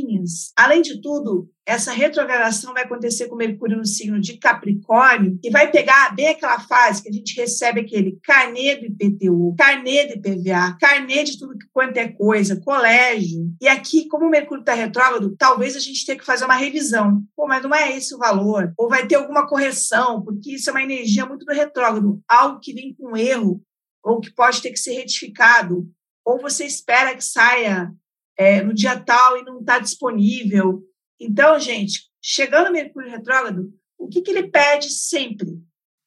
Além 0.55 0.81
de 0.81 1.01
tudo, 1.01 1.49
essa 1.65 1.91
retrogradação 1.91 2.73
vai 2.73 2.83
acontecer 2.83 3.27
com 3.27 3.35
Mercúrio 3.35 3.77
no 3.77 3.85
signo 3.85 4.19
de 4.19 4.37
Capricórnio 4.37 5.39
e 5.41 5.49
vai 5.49 5.71
pegar 5.71 6.13
bem 6.13 6.27
aquela 6.27 6.59
fase 6.59 7.01
que 7.01 7.09
a 7.09 7.11
gente 7.11 7.39
recebe 7.39 7.81
aquele 7.81 8.19
carnê 8.23 8.75
do 8.75 8.85
IPTU, 8.85 9.55
carnê 9.57 10.07
do 10.07 10.13
IPVA, 10.15 10.77
carnê 10.79 11.23
de 11.23 11.39
tudo 11.39 11.55
quanto 11.71 11.97
é 11.97 12.09
coisa, 12.09 12.59
colégio. 12.59 13.53
E 13.61 13.67
aqui, 13.67 14.07
como 14.07 14.25
o 14.25 14.29
Mercúrio 14.29 14.61
está 14.61 14.73
retrógrado, 14.73 15.35
talvez 15.37 15.75
a 15.75 15.79
gente 15.79 16.05
tenha 16.05 16.17
que 16.17 16.25
fazer 16.25 16.43
uma 16.45 16.55
revisão. 16.55 17.23
Pô, 17.35 17.47
mas 17.47 17.63
não 17.63 17.73
é 17.73 17.95
esse 17.95 18.13
o 18.13 18.17
valor. 18.17 18.73
Ou 18.77 18.89
vai 18.89 19.07
ter 19.07 19.15
alguma 19.15 19.47
correção, 19.47 20.21
porque 20.21 20.55
isso 20.55 20.69
é 20.69 20.73
uma 20.73 20.83
energia 20.83 21.25
muito 21.25 21.45
do 21.45 21.53
retrógrado, 21.53 22.21
algo 22.27 22.59
que 22.59 22.73
vem 22.73 22.93
com 22.93 23.15
erro, 23.15 23.61
ou 24.03 24.19
que 24.19 24.31
pode 24.31 24.61
ter 24.61 24.71
que 24.71 24.79
ser 24.79 24.93
retificado. 24.93 25.87
Ou 26.25 26.41
você 26.41 26.65
espera 26.65 27.15
que 27.15 27.23
saia 27.23 27.93
é, 28.37 28.61
no 28.61 28.73
dia 28.73 28.99
tal 28.99 29.37
e 29.37 29.43
não 29.43 29.59
está 29.59 29.79
disponível. 29.79 30.83
Então, 31.19 31.59
gente, 31.59 32.09
chegando 32.21 32.69
o 32.69 32.73
Mercúrio 32.73 33.11
retrógrado, 33.11 33.73
o 33.97 34.07
que, 34.07 34.21
que 34.21 34.31
ele 34.31 34.49
pede 34.49 34.89
sempre? 34.89 35.59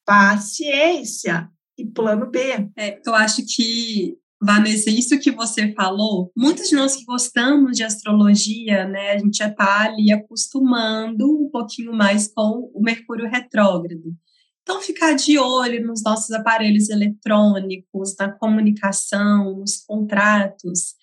Paciência 0.05 1.49
e 1.77 1.85
plano 1.85 2.29
B. 2.29 2.69
É, 2.77 2.99
eu 3.05 3.15
acho 3.15 3.43
que 3.45 4.17
Vanessa, 4.41 4.89
isso 4.89 5.19
que 5.19 5.31
você 5.31 5.73
falou, 5.73 6.31
muitos 6.37 6.69
de 6.69 6.75
nós 6.75 6.95
que 6.95 7.03
gostamos 7.05 7.75
de 7.75 7.83
astrologia, 7.83 8.87
né, 8.87 9.11
a 9.11 9.17
gente 9.17 9.37
já 9.37 9.47
está 9.47 9.85
ali 9.85 10.11
acostumando 10.11 11.25
um 11.25 11.49
pouquinho 11.49 11.91
mais 11.91 12.27
com 12.27 12.71
o 12.73 12.81
Mercúrio 12.81 13.27
retrógrado. 13.27 14.15
Então, 14.61 14.81
ficar 14.81 15.13
de 15.13 15.39
olho 15.39 15.85
nos 15.87 16.03
nossos 16.03 16.29
aparelhos 16.31 16.89
eletrônicos, 16.89 18.15
na 18.19 18.29
comunicação, 18.29 19.57
nos 19.57 19.77
contratos, 19.77 20.93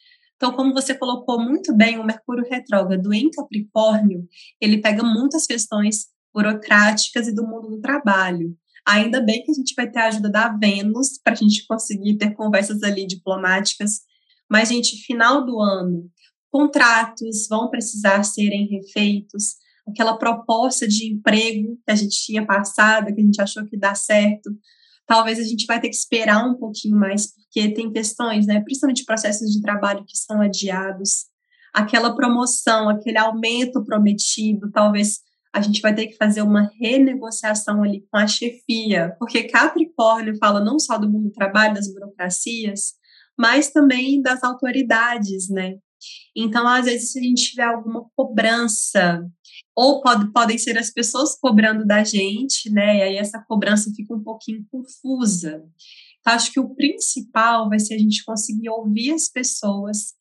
então, 0.44 0.54
como 0.54 0.74
você 0.74 0.94
colocou 0.94 1.40
muito 1.40 1.74
bem, 1.74 1.98
o 1.98 2.04
Mercúrio 2.04 2.44
retrógrado 2.46 3.14
em 3.14 3.30
Capricórnio, 3.30 4.28
ele 4.60 4.76
pega 4.76 5.02
muitas 5.02 5.46
questões 5.46 6.08
burocráticas 6.34 7.26
e 7.26 7.34
do 7.34 7.46
mundo 7.46 7.70
do 7.70 7.80
trabalho. 7.80 8.54
Ainda 8.86 9.22
bem 9.22 9.42
que 9.42 9.50
a 9.50 9.54
gente 9.54 9.72
vai 9.74 9.90
ter 9.90 10.00
a 10.00 10.08
ajuda 10.08 10.28
da 10.28 10.54
Vênus 10.54 11.18
para 11.18 11.32
a 11.32 11.36
gente 11.36 11.66
conseguir 11.66 12.18
ter 12.18 12.34
conversas 12.34 12.82
ali 12.82 13.06
diplomáticas. 13.06 14.00
Mas, 14.46 14.68
gente, 14.68 15.02
final 15.06 15.46
do 15.46 15.58
ano, 15.62 16.10
contratos 16.50 17.48
vão 17.48 17.70
precisar 17.70 18.22
serem 18.22 18.68
refeitos. 18.68 19.54
Aquela 19.88 20.18
proposta 20.18 20.86
de 20.86 21.10
emprego 21.10 21.78
que 21.86 21.90
a 21.90 21.94
gente 21.96 22.22
tinha 22.22 22.44
passado, 22.44 23.14
que 23.14 23.20
a 23.22 23.24
gente 23.24 23.40
achou 23.40 23.64
que 23.64 23.78
dá 23.78 23.94
certo, 23.94 24.50
talvez 25.06 25.38
a 25.38 25.42
gente 25.42 25.66
vai 25.66 25.80
ter 25.80 25.88
que 25.88 25.96
esperar 25.96 26.46
um 26.46 26.54
pouquinho 26.54 26.96
mais, 26.96 27.32
porque 27.32 27.72
tem 27.72 27.92
questões, 27.92 28.46
né, 28.46 28.60
principalmente 28.60 29.04
processos 29.04 29.50
de 29.50 29.60
trabalho 29.60 30.04
que 30.06 30.16
são 30.16 30.40
adiados. 30.40 31.26
Aquela 31.72 32.14
promoção, 32.14 32.88
aquele 32.88 33.18
aumento 33.18 33.84
prometido, 33.84 34.70
talvez 34.70 35.20
a 35.52 35.60
gente 35.60 35.80
vai 35.80 35.94
ter 35.94 36.08
que 36.08 36.16
fazer 36.16 36.42
uma 36.42 36.68
renegociação 36.80 37.82
ali 37.82 38.04
com 38.10 38.18
a 38.18 38.26
chefia, 38.26 39.14
porque 39.18 39.44
Capricórnio 39.44 40.36
fala 40.38 40.60
não 40.60 40.80
só 40.80 40.98
do 40.98 41.08
mundo 41.08 41.28
do 41.28 41.32
trabalho, 41.32 41.74
das 41.74 41.92
burocracias, 41.92 42.94
mas 43.38 43.70
também 43.70 44.20
das 44.20 44.42
autoridades, 44.42 45.48
né? 45.48 45.76
Então, 46.36 46.66
às 46.66 46.86
vezes, 46.86 47.12
se 47.12 47.18
a 47.18 47.22
gente 47.22 47.50
tiver 47.50 47.64
alguma 47.64 48.06
cobrança, 48.16 49.24
ou 49.76 50.00
pode, 50.00 50.32
podem 50.32 50.58
ser 50.58 50.78
as 50.78 50.90
pessoas 50.90 51.38
cobrando 51.38 51.86
da 51.86 52.04
gente, 52.04 52.70
né? 52.70 52.98
E 52.98 53.02
aí 53.02 53.16
essa 53.16 53.44
cobrança 53.46 53.90
fica 53.94 54.14
um 54.14 54.22
pouquinho 54.22 54.64
confusa. 54.70 55.62
Então, 56.20 56.32
acho 56.32 56.52
que 56.52 56.60
o 56.60 56.74
principal 56.74 57.68
vai 57.68 57.78
ser 57.78 57.94
a 57.94 57.98
gente 57.98 58.24
conseguir 58.24 58.70
ouvir 58.70 59.12
as 59.12 59.28
pessoas 59.28 60.14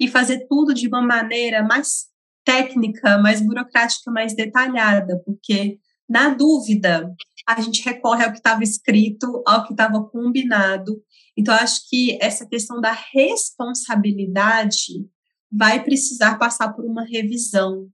e 0.00 0.08
fazer 0.08 0.46
tudo 0.48 0.74
de 0.74 0.88
uma 0.88 1.02
maneira 1.02 1.62
mais 1.62 2.06
técnica, 2.44 3.18
mais 3.18 3.40
burocrática, 3.40 4.10
mais 4.10 4.34
detalhada, 4.34 5.22
porque 5.24 5.78
na 6.08 6.30
dúvida 6.30 7.14
a 7.46 7.60
gente 7.60 7.84
recorre 7.84 8.24
ao 8.24 8.30
que 8.30 8.38
estava 8.38 8.62
escrito, 8.62 9.42
ao 9.46 9.64
que 9.64 9.72
estava 9.72 10.02
combinado. 10.04 11.02
Então 11.36 11.52
acho 11.54 11.88
que 11.88 12.16
essa 12.20 12.46
questão 12.46 12.80
da 12.80 12.92
responsabilidade 12.92 15.04
vai 15.54 15.82
precisar 15.82 16.38
passar 16.38 16.72
por 16.72 16.84
uma 16.84 17.04
revisão. 17.04 17.88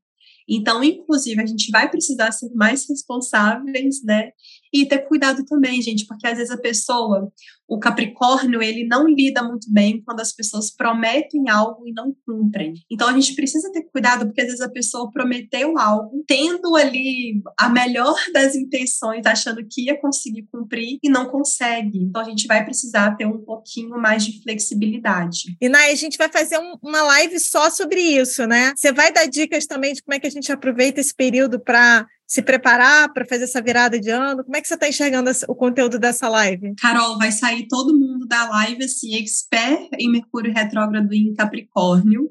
Então, 0.48 0.82
inclusive, 0.82 1.40
a 1.40 1.46
gente 1.46 1.70
vai 1.70 1.88
precisar 1.88 2.32
ser 2.32 2.50
mais 2.54 2.88
responsáveis, 2.88 4.02
né? 4.02 4.30
E 4.72 4.86
ter 4.86 4.98
cuidado 5.00 5.44
também, 5.44 5.80
gente, 5.82 6.06
porque 6.06 6.26
às 6.26 6.38
vezes 6.38 6.52
a 6.52 6.56
pessoa, 6.56 7.32
o 7.68 7.78
Capricórnio, 7.78 8.62
ele 8.62 8.86
não 8.86 9.08
lida 9.08 9.42
muito 9.42 9.72
bem 9.72 10.02
quando 10.04 10.20
as 10.20 10.32
pessoas 10.32 10.70
prometem 10.70 11.48
algo 11.48 11.86
e 11.86 11.92
não 11.92 12.14
cumprem. 12.26 12.74
Então 12.90 13.08
a 13.08 13.12
gente 13.12 13.34
precisa 13.34 13.70
ter 13.72 13.82
cuidado, 13.84 14.26
porque 14.26 14.40
às 14.40 14.46
vezes 14.46 14.60
a 14.60 14.68
pessoa 14.68 15.10
prometeu 15.10 15.78
algo, 15.78 16.24
tendo 16.26 16.76
ali 16.76 17.42
a 17.58 17.68
melhor 17.68 18.16
das 18.32 18.54
intenções, 18.54 19.26
achando 19.26 19.64
que 19.68 19.86
ia 19.86 20.00
conseguir 20.00 20.48
cumprir 20.52 20.98
e 21.02 21.08
não 21.08 21.26
consegue. 21.26 21.98
Então 21.98 22.22
a 22.22 22.24
gente 22.24 22.46
vai 22.46 22.64
precisar 22.64 23.16
ter 23.16 23.26
um 23.26 23.38
pouquinho 23.38 23.98
mais 24.00 24.24
de 24.24 24.42
flexibilidade. 24.42 25.56
E 25.60 25.68
Nai, 25.68 25.92
a 25.92 25.96
gente 25.96 26.16
vai 26.16 26.30
fazer 26.30 26.58
um, 26.58 26.76
uma 26.82 27.02
live 27.02 27.38
só 27.38 27.70
sobre 27.70 28.00
isso, 28.00 28.46
né? 28.46 28.72
Você 28.76 28.92
vai 28.92 29.12
dar 29.12 29.26
dicas 29.26 29.66
também 29.66 29.92
de 29.92 30.02
como 30.02 30.14
é 30.14 30.20
que 30.20 30.26
a 30.26 30.30
gente 30.30 30.50
aproveita 30.52 31.00
esse 31.00 31.14
período 31.14 31.58
para 31.58 32.06
se 32.30 32.42
preparar 32.42 33.12
para 33.12 33.26
fazer 33.26 33.42
essa 33.42 33.60
virada 33.60 33.98
de 33.98 34.08
ano? 34.08 34.44
Como 34.44 34.56
é 34.56 34.60
que 34.60 34.68
você 34.68 34.74
está 34.74 34.88
enxergando 34.88 35.28
o 35.48 35.54
conteúdo 35.56 35.98
dessa 35.98 36.28
live? 36.28 36.76
Carol, 36.76 37.18
vai 37.18 37.32
sair 37.32 37.66
todo 37.66 37.98
mundo 37.98 38.24
da 38.24 38.48
live 38.50 38.84
assim, 38.84 39.16
expert 39.16 39.88
em 39.98 40.08
Mercúrio 40.08 40.54
retrógrado 40.54 41.12
em 41.12 41.34
Capricórnio. 41.34 42.30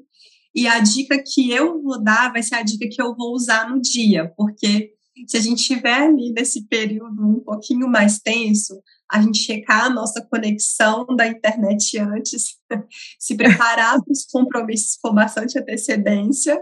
E 0.54 0.66
a 0.66 0.80
dica 0.80 1.22
que 1.22 1.50
eu 1.52 1.82
vou 1.82 2.02
dar 2.02 2.32
vai 2.32 2.42
ser 2.42 2.54
a 2.54 2.62
dica 2.62 2.88
que 2.90 3.00
eu 3.00 3.14
vou 3.14 3.34
usar 3.34 3.68
no 3.68 3.78
dia, 3.78 4.32
porque 4.38 4.90
se 5.28 5.36
a 5.36 5.40
gente 5.40 5.58
estiver 5.58 6.00
ali 6.00 6.32
nesse 6.32 6.66
período 6.66 7.22
um 7.22 7.40
pouquinho 7.40 7.86
mais 7.86 8.18
tenso, 8.20 8.80
a 9.12 9.20
gente 9.20 9.38
checar 9.38 9.84
a 9.84 9.90
nossa 9.90 10.22
conexão 10.22 11.04
da 11.14 11.26
internet 11.26 11.98
antes, 11.98 12.56
se 13.20 13.36
preparar 13.36 14.00
para 14.02 14.12
os 14.12 14.24
compromissos 14.24 14.96
com 15.02 15.12
bastante 15.12 15.58
antecedência. 15.58 16.58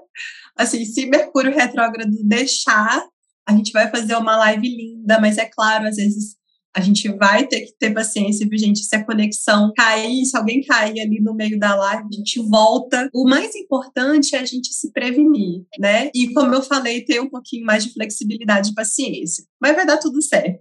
Assim, 0.57 0.85
se 0.85 1.07
Mercúrio 1.07 1.55
retrógrado 1.55 2.11
deixar, 2.25 3.07
a 3.49 3.53
gente 3.53 3.73
vai 3.73 3.91
fazer 3.91 4.15
uma 4.15 4.37
live 4.37 4.69
linda, 4.69 5.19
mas 5.19 5.39
é 5.39 5.47
claro, 5.47 5.87
às 5.87 5.97
vezes 5.97 6.37
a 6.77 6.81
gente 6.83 7.09
vai 7.09 7.47
ter 7.47 7.63
que 7.63 7.73
ter 7.79 7.95
paciência, 7.95 8.47
viu, 8.47 8.59
gente? 8.59 8.85
Se 8.85 8.95
a 8.95 9.05
conexão 9.05 9.73
cair, 9.75 10.25
se 10.27 10.37
alguém 10.37 10.63
cair 10.63 11.01
ali 11.01 11.19
no 11.21 11.35
meio 11.35 11.59
da 11.59 11.75
live, 11.75 12.05
a 12.05 12.17
gente 12.17 12.41
volta. 12.47 13.09
O 13.13 13.29
mais 13.29 13.55
importante 13.57 14.37
é 14.37 14.39
a 14.39 14.45
gente 14.45 14.73
se 14.73 14.93
prevenir, 14.93 15.65
né? 15.79 16.11
E 16.15 16.33
como 16.35 16.55
eu 16.55 16.63
falei, 16.63 17.05
ter 17.05 17.21
um 17.21 17.29
pouquinho 17.29 17.65
mais 17.65 17.85
de 17.85 17.93
flexibilidade 17.95 18.71
e 18.71 18.75
paciência. 18.75 19.45
Mas 19.61 19.75
vai 19.75 19.87
dar 19.87 19.97
tudo 19.97 20.23
certo. 20.23 20.61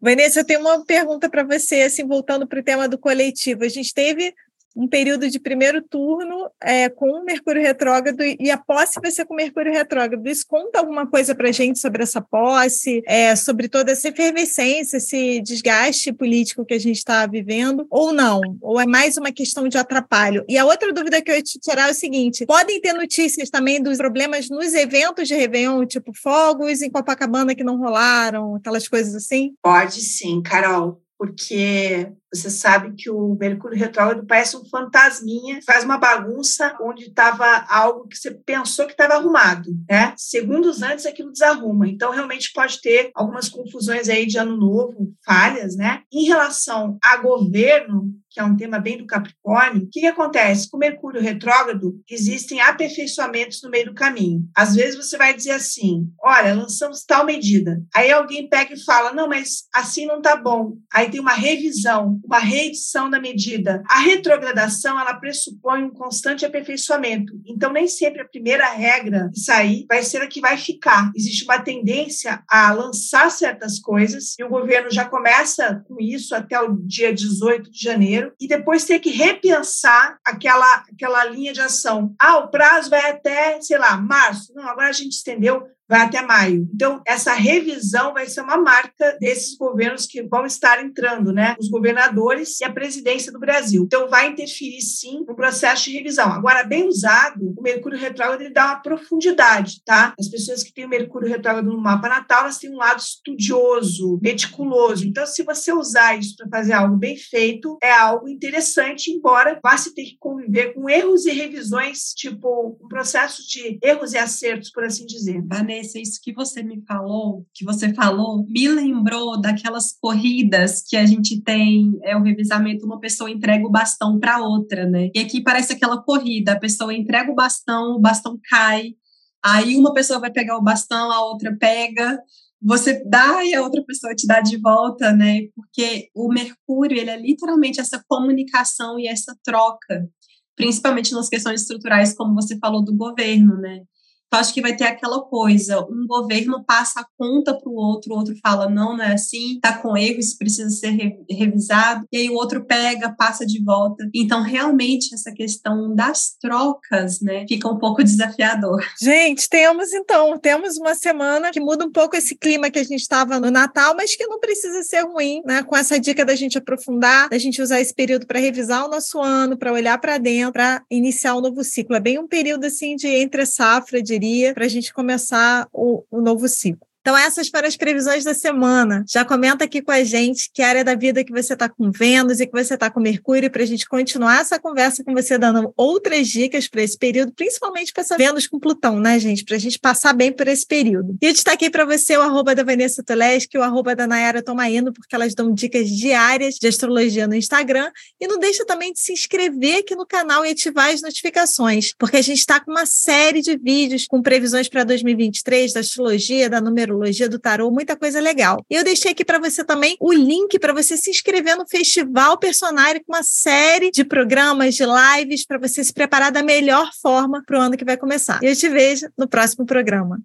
Vanessa, 0.00 0.40
eu 0.40 0.46
tenho 0.46 0.60
uma 0.60 0.84
pergunta 0.84 1.28
para 1.28 1.44
você, 1.44 1.82
assim, 1.82 2.06
voltando 2.06 2.46
para 2.46 2.60
o 2.60 2.64
tema 2.64 2.88
do 2.88 2.96
coletivo. 2.96 3.64
A 3.64 3.68
gente 3.68 3.92
teve 3.92 4.32
um 4.76 4.86
período 4.86 5.28
de 5.28 5.38
primeiro 5.38 5.82
turno 5.82 6.50
é, 6.62 6.88
com 6.88 7.10
o 7.10 7.24
Mercúrio 7.24 7.62
retrógrado 7.62 8.22
e 8.22 8.50
a 8.50 8.56
posse 8.56 9.00
vai 9.00 9.10
ser 9.10 9.24
com 9.24 9.34
o 9.34 9.36
Mercúrio 9.36 9.72
retrógrado. 9.72 10.26
Isso 10.26 10.46
conta 10.46 10.78
alguma 10.78 11.06
coisa 11.06 11.34
para 11.34 11.50
gente 11.52 11.78
sobre 11.78 12.02
essa 12.02 12.20
posse, 12.20 13.02
é, 13.06 13.34
sobre 13.34 13.68
toda 13.68 13.92
essa 13.92 14.08
efervescência, 14.08 14.98
esse 14.98 15.40
desgaste 15.40 16.12
político 16.12 16.64
que 16.64 16.74
a 16.74 16.78
gente 16.78 16.96
está 16.96 17.26
vivendo, 17.26 17.86
ou 17.90 18.12
não? 18.12 18.40
Ou 18.60 18.80
é 18.80 18.86
mais 18.86 19.16
uma 19.16 19.32
questão 19.32 19.68
de 19.68 19.76
atrapalho? 19.76 20.44
E 20.48 20.56
a 20.56 20.64
outra 20.64 20.92
dúvida 20.92 21.20
que 21.20 21.30
eu 21.30 21.36
ia 21.36 21.42
te 21.42 21.58
tirar 21.58 21.88
é 21.88 21.90
o 21.90 21.94
seguinte: 21.94 22.46
podem 22.46 22.80
ter 22.80 22.92
notícias 22.92 23.50
também 23.50 23.82
dos 23.82 23.98
problemas 23.98 24.48
nos 24.48 24.72
eventos 24.74 25.26
de 25.26 25.34
Réveillon, 25.34 25.84
tipo 25.86 26.12
fogos 26.14 26.82
em 26.82 26.90
Copacabana 26.90 27.54
que 27.54 27.64
não 27.64 27.78
rolaram, 27.78 28.54
aquelas 28.56 28.86
coisas 28.86 29.14
assim? 29.14 29.54
Pode 29.62 30.00
sim, 30.00 30.42
Carol 30.42 31.00
porque 31.20 32.10
você 32.32 32.48
sabe 32.48 32.94
que 32.96 33.10
o 33.10 33.36
Mercúrio 33.38 33.78
retrógrado 33.78 34.26
parece 34.26 34.56
um 34.56 34.64
fantasminha, 34.64 35.60
faz 35.66 35.84
uma 35.84 35.98
bagunça 35.98 36.76
onde 36.80 37.04
estava 37.04 37.66
algo 37.68 38.06
que 38.06 38.16
você 38.16 38.30
pensou 38.30 38.86
que 38.86 38.92
estava 38.92 39.14
arrumado, 39.14 39.70
né? 39.88 40.14
Segundos 40.16 40.82
antes 40.82 41.06
aquilo 41.06 41.32
desarruma. 41.32 41.88
Então 41.88 42.12
realmente 42.12 42.52
pode 42.52 42.80
ter 42.80 43.10
algumas 43.14 43.48
confusões 43.48 44.08
aí 44.08 44.26
de 44.26 44.38
ano 44.38 44.56
novo, 44.56 45.12
falhas, 45.24 45.76
né? 45.76 46.02
Em 46.12 46.24
relação 46.24 46.98
a 47.02 47.16
governo, 47.16 48.12
que 48.30 48.38
é 48.38 48.44
um 48.44 48.56
tema 48.56 48.78
bem 48.78 48.96
do 48.96 49.06
Capricórnio, 49.06 49.82
o 49.82 49.88
que, 49.90 50.00
que, 50.00 50.06
acontece? 50.06 50.70
Com 50.70 50.78
Mercúrio 50.78 51.20
retrógrado, 51.20 52.00
existem 52.08 52.60
aperfeiçoamentos 52.60 53.60
no 53.62 53.70
meio 53.70 53.86
do 53.86 53.94
caminho. 53.94 54.48
Às 54.56 54.76
vezes 54.76 54.96
você 54.96 55.18
vai 55.18 55.34
dizer 55.34 55.50
assim: 55.50 56.08
olha, 56.22 56.54
lançamos 56.54 57.04
tal 57.04 57.26
medida. 57.26 57.82
Aí 57.94 58.10
alguém 58.12 58.48
pega 58.48 58.72
e 58.72 58.84
fala: 58.84 59.12
não, 59.12 59.28
mas 59.28 59.64
assim 59.74 60.06
não 60.06 60.18
está 60.18 60.36
bom. 60.36 60.76
Aí 60.92 61.10
tem 61.10 61.20
uma 61.20 61.32
revisão, 61.32 62.19
uma 62.24 62.38
reedição 62.38 63.08
da 63.10 63.20
medida. 63.20 63.82
A 63.88 64.00
retrogradação, 64.00 64.98
ela 64.98 65.14
pressupõe 65.14 65.84
um 65.84 65.90
constante 65.90 66.44
aperfeiçoamento. 66.44 67.32
Então, 67.46 67.72
nem 67.72 67.86
sempre 67.88 68.22
a 68.22 68.28
primeira 68.28 68.66
regra 68.70 69.30
que 69.32 69.40
sair 69.40 69.86
vai 69.88 70.02
ser 70.02 70.22
a 70.22 70.26
que 70.26 70.40
vai 70.40 70.56
ficar. 70.56 71.10
Existe 71.14 71.44
uma 71.44 71.58
tendência 71.58 72.42
a 72.48 72.72
lançar 72.72 73.30
certas 73.30 73.78
coisas 73.78 74.34
e 74.38 74.44
o 74.44 74.48
governo 74.48 74.90
já 74.90 75.04
começa 75.04 75.84
com 75.86 75.96
isso 76.00 76.34
até 76.34 76.60
o 76.60 76.76
dia 76.76 77.12
18 77.12 77.70
de 77.70 77.82
janeiro 77.82 78.32
e 78.40 78.46
depois 78.46 78.84
ter 78.84 78.98
que 78.98 79.10
repensar 79.10 80.18
aquela, 80.24 80.84
aquela 80.92 81.24
linha 81.24 81.52
de 81.52 81.60
ação. 81.60 82.14
Ah, 82.18 82.38
o 82.38 82.48
prazo 82.48 82.90
vai 82.90 83.10
até, 83.10 83.60
sei 83.60 83.78
lá, 83.78 83.96
março. 83.96 84.52
Não, 84.54 84.68
agora 84.68 84.88
a 84.88 84.92
gente 84.92 85.12
estendeu 85.12 85.62
vai 85.90 86.02
até 86.02 86.22
maio. 86.22 86.68
Então, 86.72 87.02
essa 87.04 87.34
revisão 87.34 88.14
vai 88.14 88.26
ser 88.26 88.42
uma 88.42 88.56
marca 88.56 89.18
desses 89.20 89.56
governos 89.56 90.06
que 90.06 90.22
vão 90.22 90.46
estar 90.46 90.82
entrando, 90.84 91.32
né? 91.32 91.56
Os 91.58 91.68
governadores 91.68 92.60
e 92.60 92.64
a 92.64 92.72
presidência 92.72 93.32
do 93.32 93.40
Brasil. 93.40 93.82
Então, 93.82 94.08
vai 94.08 94.28
interferir 94.28 94.80
sim 94.82 95.24
no 95.26 95.34
processo 95.34 95.84
de 95.84 95.96
revisão. 95.96 96.28
Agora, 96.28 96.62
bem 96.62 96.86
usado, 96.86 97.52
o 97.58 97.60
Mercúrio 97.60 97.98
retrógrado 97.98 98.40
ele 98.40 98.54
dá 98.54 98.66
uma 98.66 98.80
profundidade, 98.80 99.82
tá? 99.84 100.14
As 100.18 100.28
pessoas 100.28 100.62
que 100.62 100.72
têm 100.72 100.84
o 100.84 100.88
Mercúrio 100.88 101.28
retrógrado 101.28 101.66
no 101.66 101.80
mapa 101.82 102.08
natal, 102.08 102.42
elas 102.42 102.58
têm 102.58 102.70
um 102.70 102.76
lado 102.76 103.00
estudioso, 103.00 104.20
meticuloso. 104.22 105.04
Então, 105.04 105.26
se 105.26 105.42
você 105.42 105.72
usar 105.72 106.16
isso 106.16 106.36
para 106.36 106.48
fazer 106.48 106.72
algo 106.72 106.96
bem 106.96 107.16
feito, 107.16 107.76
é 107.82 107.90
algo 107.90 108.28
interessante, 108.28 109.10
embora 109.10 109.58
vá 109.60 109.76
se 109.76 109.92
ter 109.92 110.04
que 110.04 110.16
conviver 110.20 110.72
com 110.72 110.88
erros 110.88 111.26
e 111.26 111.32
revisões, 111.32 112.14
tipo 112.14 112.78
um 112.80 112.86
processo 112.86 113.42
de 113.48 113.76
erros 113.82 114.12
e 114.12 114.18
acertos, 114.18 114.70
por 114.70 114.84
assim 114.84 115.04
dizer. 115.04 115.42
Vanessa, 115.44 115.79
Vanessa, 115.80 115.98
isso 115.98 116.20
que 116.22 116.32
você 116.32 116.62
me 116.62 116.82
falou, 116.86 117.46
que 117.54 117.64
você 117.64 117.92
falou, 117.94 118.44
me 118.46 118.68
lembrou 118.68 119.40
daquelas 119.40 119.92
corridas 119.98 120.82
que 120.86 120.96
a 120.96 121.06
gente 121.06 121.40
tem, 121.42 121.98
é 122.02 122.16
o 122.16 122.22
revisamento, 122.22 122.84
uma 122.84 123.00
pessoa 123.00 123.30
entrega 123.30 123.66
o 123.66 123.70
bastão 123.70 124.18
para 124.18 124.42
outra, 124.42 124.86
né? 124.86 125.10
E 125.14 125.18
aqui 125.18 125.42
parece 125.42 125.72
aquela 125.72 126.02
corrida, 126.02 126.52
a 126.52 126.58
pessoa 126.58 126.94
entrega 126.94 127.32
o 127.32 127.34
bastão, 127.34 127.96
o 127.96 128.00
bastão 128.00 128.38
cai, 128.48 128.94
aí 129.42 129.76
uma 129.76 129.94
pessoa 129.94 130.20
vai 130.20 130.30
pegar 130.30 130.58
o 130.58 130.62
bastão, 130.62 131.10
a 131.10 131.24
outra 131.24 131.56
pega, 131.58 132.20
você 132.62 133.02
dá 133.04 133.42
e 133.42 133.54
a 133.54 133.62
outra 133.62 133.82
pessoa 133.84 134.14
te 134.14 134.26
dá 134.26 134.40
de 134.40 134.58
volta, 134.58 135.12
né? 135.12 135.46
Porque 135.54 136.10
o 136.14 136.28
Mercúrio, 136.28 136.98
ele 136.98 137.10
é 137.10 137.18
literalmente 137.18 137.80
essa 137.80 138.04
comunicação 138.06 138.98
e 138.98 139.08
essa 139.08 139.34
troca, 139.42 140.06
principalmente 140.54 141.12
nas 141.12 141.28
questões 141.28 141.62
estruturais, 141.62 142.12
como 142.12 142.34
você 142.34 142.58
falou 142.58 142.84
do 142.84 142.94
governo, 142.94 143.56
né? 143.56 143.82
Então, 144.30 144.38
acho 144.38 144.54
que 144.54 144.62
vai 144.62 144.76
ter 144.76 144.84
aquela 144.84 145.20
coisa: 145.22 145.80
um 145.80 146.06
governo 146.06 146.64
passa 146.64 147.00
a 147.00 147.06
conta 147.18 147.52
para 147.52 147.68
o 147.68 147.74
outro, 147.74 148.14
o 148.14 148.16
outro 148.16 148.34
fala, 148.40 148.68
não, 148.68 148.96
não 148.96 149.04
é 149.04 149.14
assim, 149.14 149.56
está 149.56 149.76
com 149.76 149.96
erro, 149.96 150.20
isso 150.20 150.38
precisa 150.38 150.70
ser 150.70 150.90
re 150.90 151.10
revisado, 151.28 152.06
e 152.12 152.18
aí 152.18 152.30
o 152.30 152.34
outro 152.34 152.64
pega, 152.64 153.14
passa 153.16 153.44
de 153.44 153.62
volta. 153.62 154.08
Então, 154.14 154.42
realmente, 154.42 155.12
essa 155.12 155.32
questão 155.32 155.94
das 155.94 156.36
trocas, 156.40 157.20
né, 157.20 157.44
fica 157.48 157.68
um 157.68 157.78
pouco 157.78 158.04
desafiador. 158.04 158.80
Gente, 159.00 159.48
temos 159.48 159.92
então, 159.92 160.38
temos 160.38 160.76
uma 160.76 160.94
semana 160.94 161.50
que 161.50 161.60
muda 161.60 161.84
um 161.84 161.90
pouco 161.90 162.16
esse 162.16 162.36
clima 162.36 162.70
que 162.70 162.78
a 162.78 162.84
gente 162.84 163.00
estava 163.00 163.40
no 163.40 163.50
Natal, 163.50 163.96
mas 163.96 164.14
que 164.14 164.26
não 164.26 164.38
precisa 164.38 164.82
ser 164.84 165.02
ruim, 165.02 165.42
né? 165.44 165.62
Com 165.64 165.76
essa 165.76 165.98
dica 165.98 166.24
da 166.24 166.36
gente 166.36 166.56
aprofundar, 166.56 167.28
da 167.28 167.38
gente 167.38 167.60
usar 167.60 167.80
esse 167.80 167.92
período 167.92 168.26
para 168.26 168.38
revisar 168.38 168.84
o 168.84 168.88
nosso 168.88 169.20
ano, 169.20 169.56
para 169.56 169.72
olhar 169.72 169.98
para 169.98 170.18
dentro, 170.18 170.52
para 170.52 170.82
iniciar 170.88 171.34
um 171.34 171.40
novo 171.40 171.64
ciclo. 171.64 171.96
É 171.96 172.00
bem 172.00 172.18
um 172.18 172.28
período 172.28 172.64
assim 172.64 172.94
de 172.94 173.08
entre 173.08 173.44
safra, 173.44 174.02
diria, 174.20 174.54
para 174.54 174.64
a 174.64 174.68
gente 174.68 174.92
começar 174.92 175.68
o, 175.72 176.04
o 176.10 176.20
novo 176.20 176.46
ciclo. 176.46 176.86
Então, 177.10 177.18
essas 177.18 177.50
para 177.50 177.66
as 177.66 177.76
previsões 177.76 178.22
da 178.22 178.34
semana. 178.34 179.04
Já 179.08 179.24
comenta 179.24 179.64
aqui 179.64 179.82
com 179.82 179.90
a 179.90 180.04
gente 180.04 180.48
que 180.54 180.62
área 180.62 180.84
da 180.84 180.94
vida 180.94 181.24
que 181.24 181.32
você 181.32 181.54
está 181.54 181.68
com 181.68 181.90
Vênus 181.90 182.38
e 182.38 182.46
que 182.46 182.52
você 182.52 182.74
está 182.74 182.88
com 182.88 183.00
Mercúrio, 183.00 183.50
para 183.50 183.64
a 183.64 183.66
gente 183.66 183.84
continuar 183.88 184.42
essa 184.42 184.60
conversa 184.60 185.02
com 185.02 185.12
você, 185.12 185.36
dando 185.36 185.72
outras 185.76 186.28
dicas 186.28 186.68
para 186.68 186.82
esse 186.82 186.96
período, 186.96 187.32
principalmente 187.32 187.92
para 187.92 188.02
essa 188.02 188.16
Vênus 188.16 188.46
com 188.46 188.60
Plutão, 188.60 189.00
né, 189.00 189.18
gente? 189.18 189.44
Para 189.44 189.56
a 189.56 189.58
gente 189.58 189.76
passar 189.76 190.12
bem 190.12 190.30
por 190.30 190.46
esse 190.46 190.64
período. 190.64 191.18
E 191.20 191.26
eu 191.26 191.32
destaquei 191.32 191.68
para 191.68 191.84
você 191.84 192.16
o 192.16 192.20
arroba 192.20 192.54
da 192.54 192.62
Vanessa 192.62 193.02
Toleski 193.02 193.56
e 193.56 193.58
o 193.58 193.62
arroba 193.64 193.96
da 193.96 194.06
Nayara 194.06 194.40
Tomaino, 194.40 194.92
porque 194.92 195.12
elas 195.12 195.34
dão 195.34 195.52
dicas 195.52 195.88
diárias 195.90 196.54
de 196.60 196.68
astrologia 196.68 197.26
no 197.26 197.34
Instagram. 197.34 197.90
E 198.20 198.28
não 198.28 198.38
deixa 198.38 198.64
também 198.64 198.92
de 198.92 199.00
se 199.00 199.12
inscrever 199.12 199.80
aqui 199.80 199.96
no 199.96 200.06
canal 200.06 200.46
e 200.46 200.50
ativar 200.50 200.92
as 200.92 201.02
notificações, 201.02 201.92
porque 201.98 202.18
a 202.18 202.22
gente 202.22 202.38
está 202.38 202.60
com 202.60 202.70
uma 202.70 202.86
série 202.86 203.42
de 203.42 203.58
vídeos 203.58 204.06
com 204.06 204.22
previsões 204.22 204.68
para 204.68 204.84
2023 204.84 205.72
da 205.72 205.80
astrologia, 205.80 206.48
da 206.48 206.60
numerologia 206.60 206.99
numerologia 207.00 207.28
do 207.28 207.38
tarô, 207.38 207.70
muita 207.70 207.96
coisa 207.96 208.20
legal. 208.20 208.64
Eu 208.68 208.84
deixei 208.84 209.12
aqui 209.12 209.24
para 209.24 209.38
você 209.38 209.64
também 209.64 209.96
o 209.98 210.12
link 210.12 210.58
para 210.58 210.72
você 210.72 210.96
se 210.96 211.10
inscrever 211.10 211.56
no 211.56 211.66
Festival 211.66 212.38
Personário 212.38 213.00
com 213.04 213.12
uma 213.14 213.22
série 213.22 213.90
de 213.90 214.04
programas, 214.04 214.74
de 214.74 214.84
lives 214.84 215.46
para 215.46 215.58
você 215.58 215.82
se 215.82 215.92
preparar 215.92 216.30
da 216.30 216.42
melhor 216.42 216.90
forma 217.00 217.42
para 217.44 217.58
o 217.58 217.62
ano 217.62 217.76
que 217.76 217.84
vai 217.84 217.96
começar. 217.96 218.38
Eu 218.42 218.54
te 218.54 218.68
vejo 218.68 219.08
no 219.18 219.26
próximo 219.26 219.64
programa. 219.64 220.18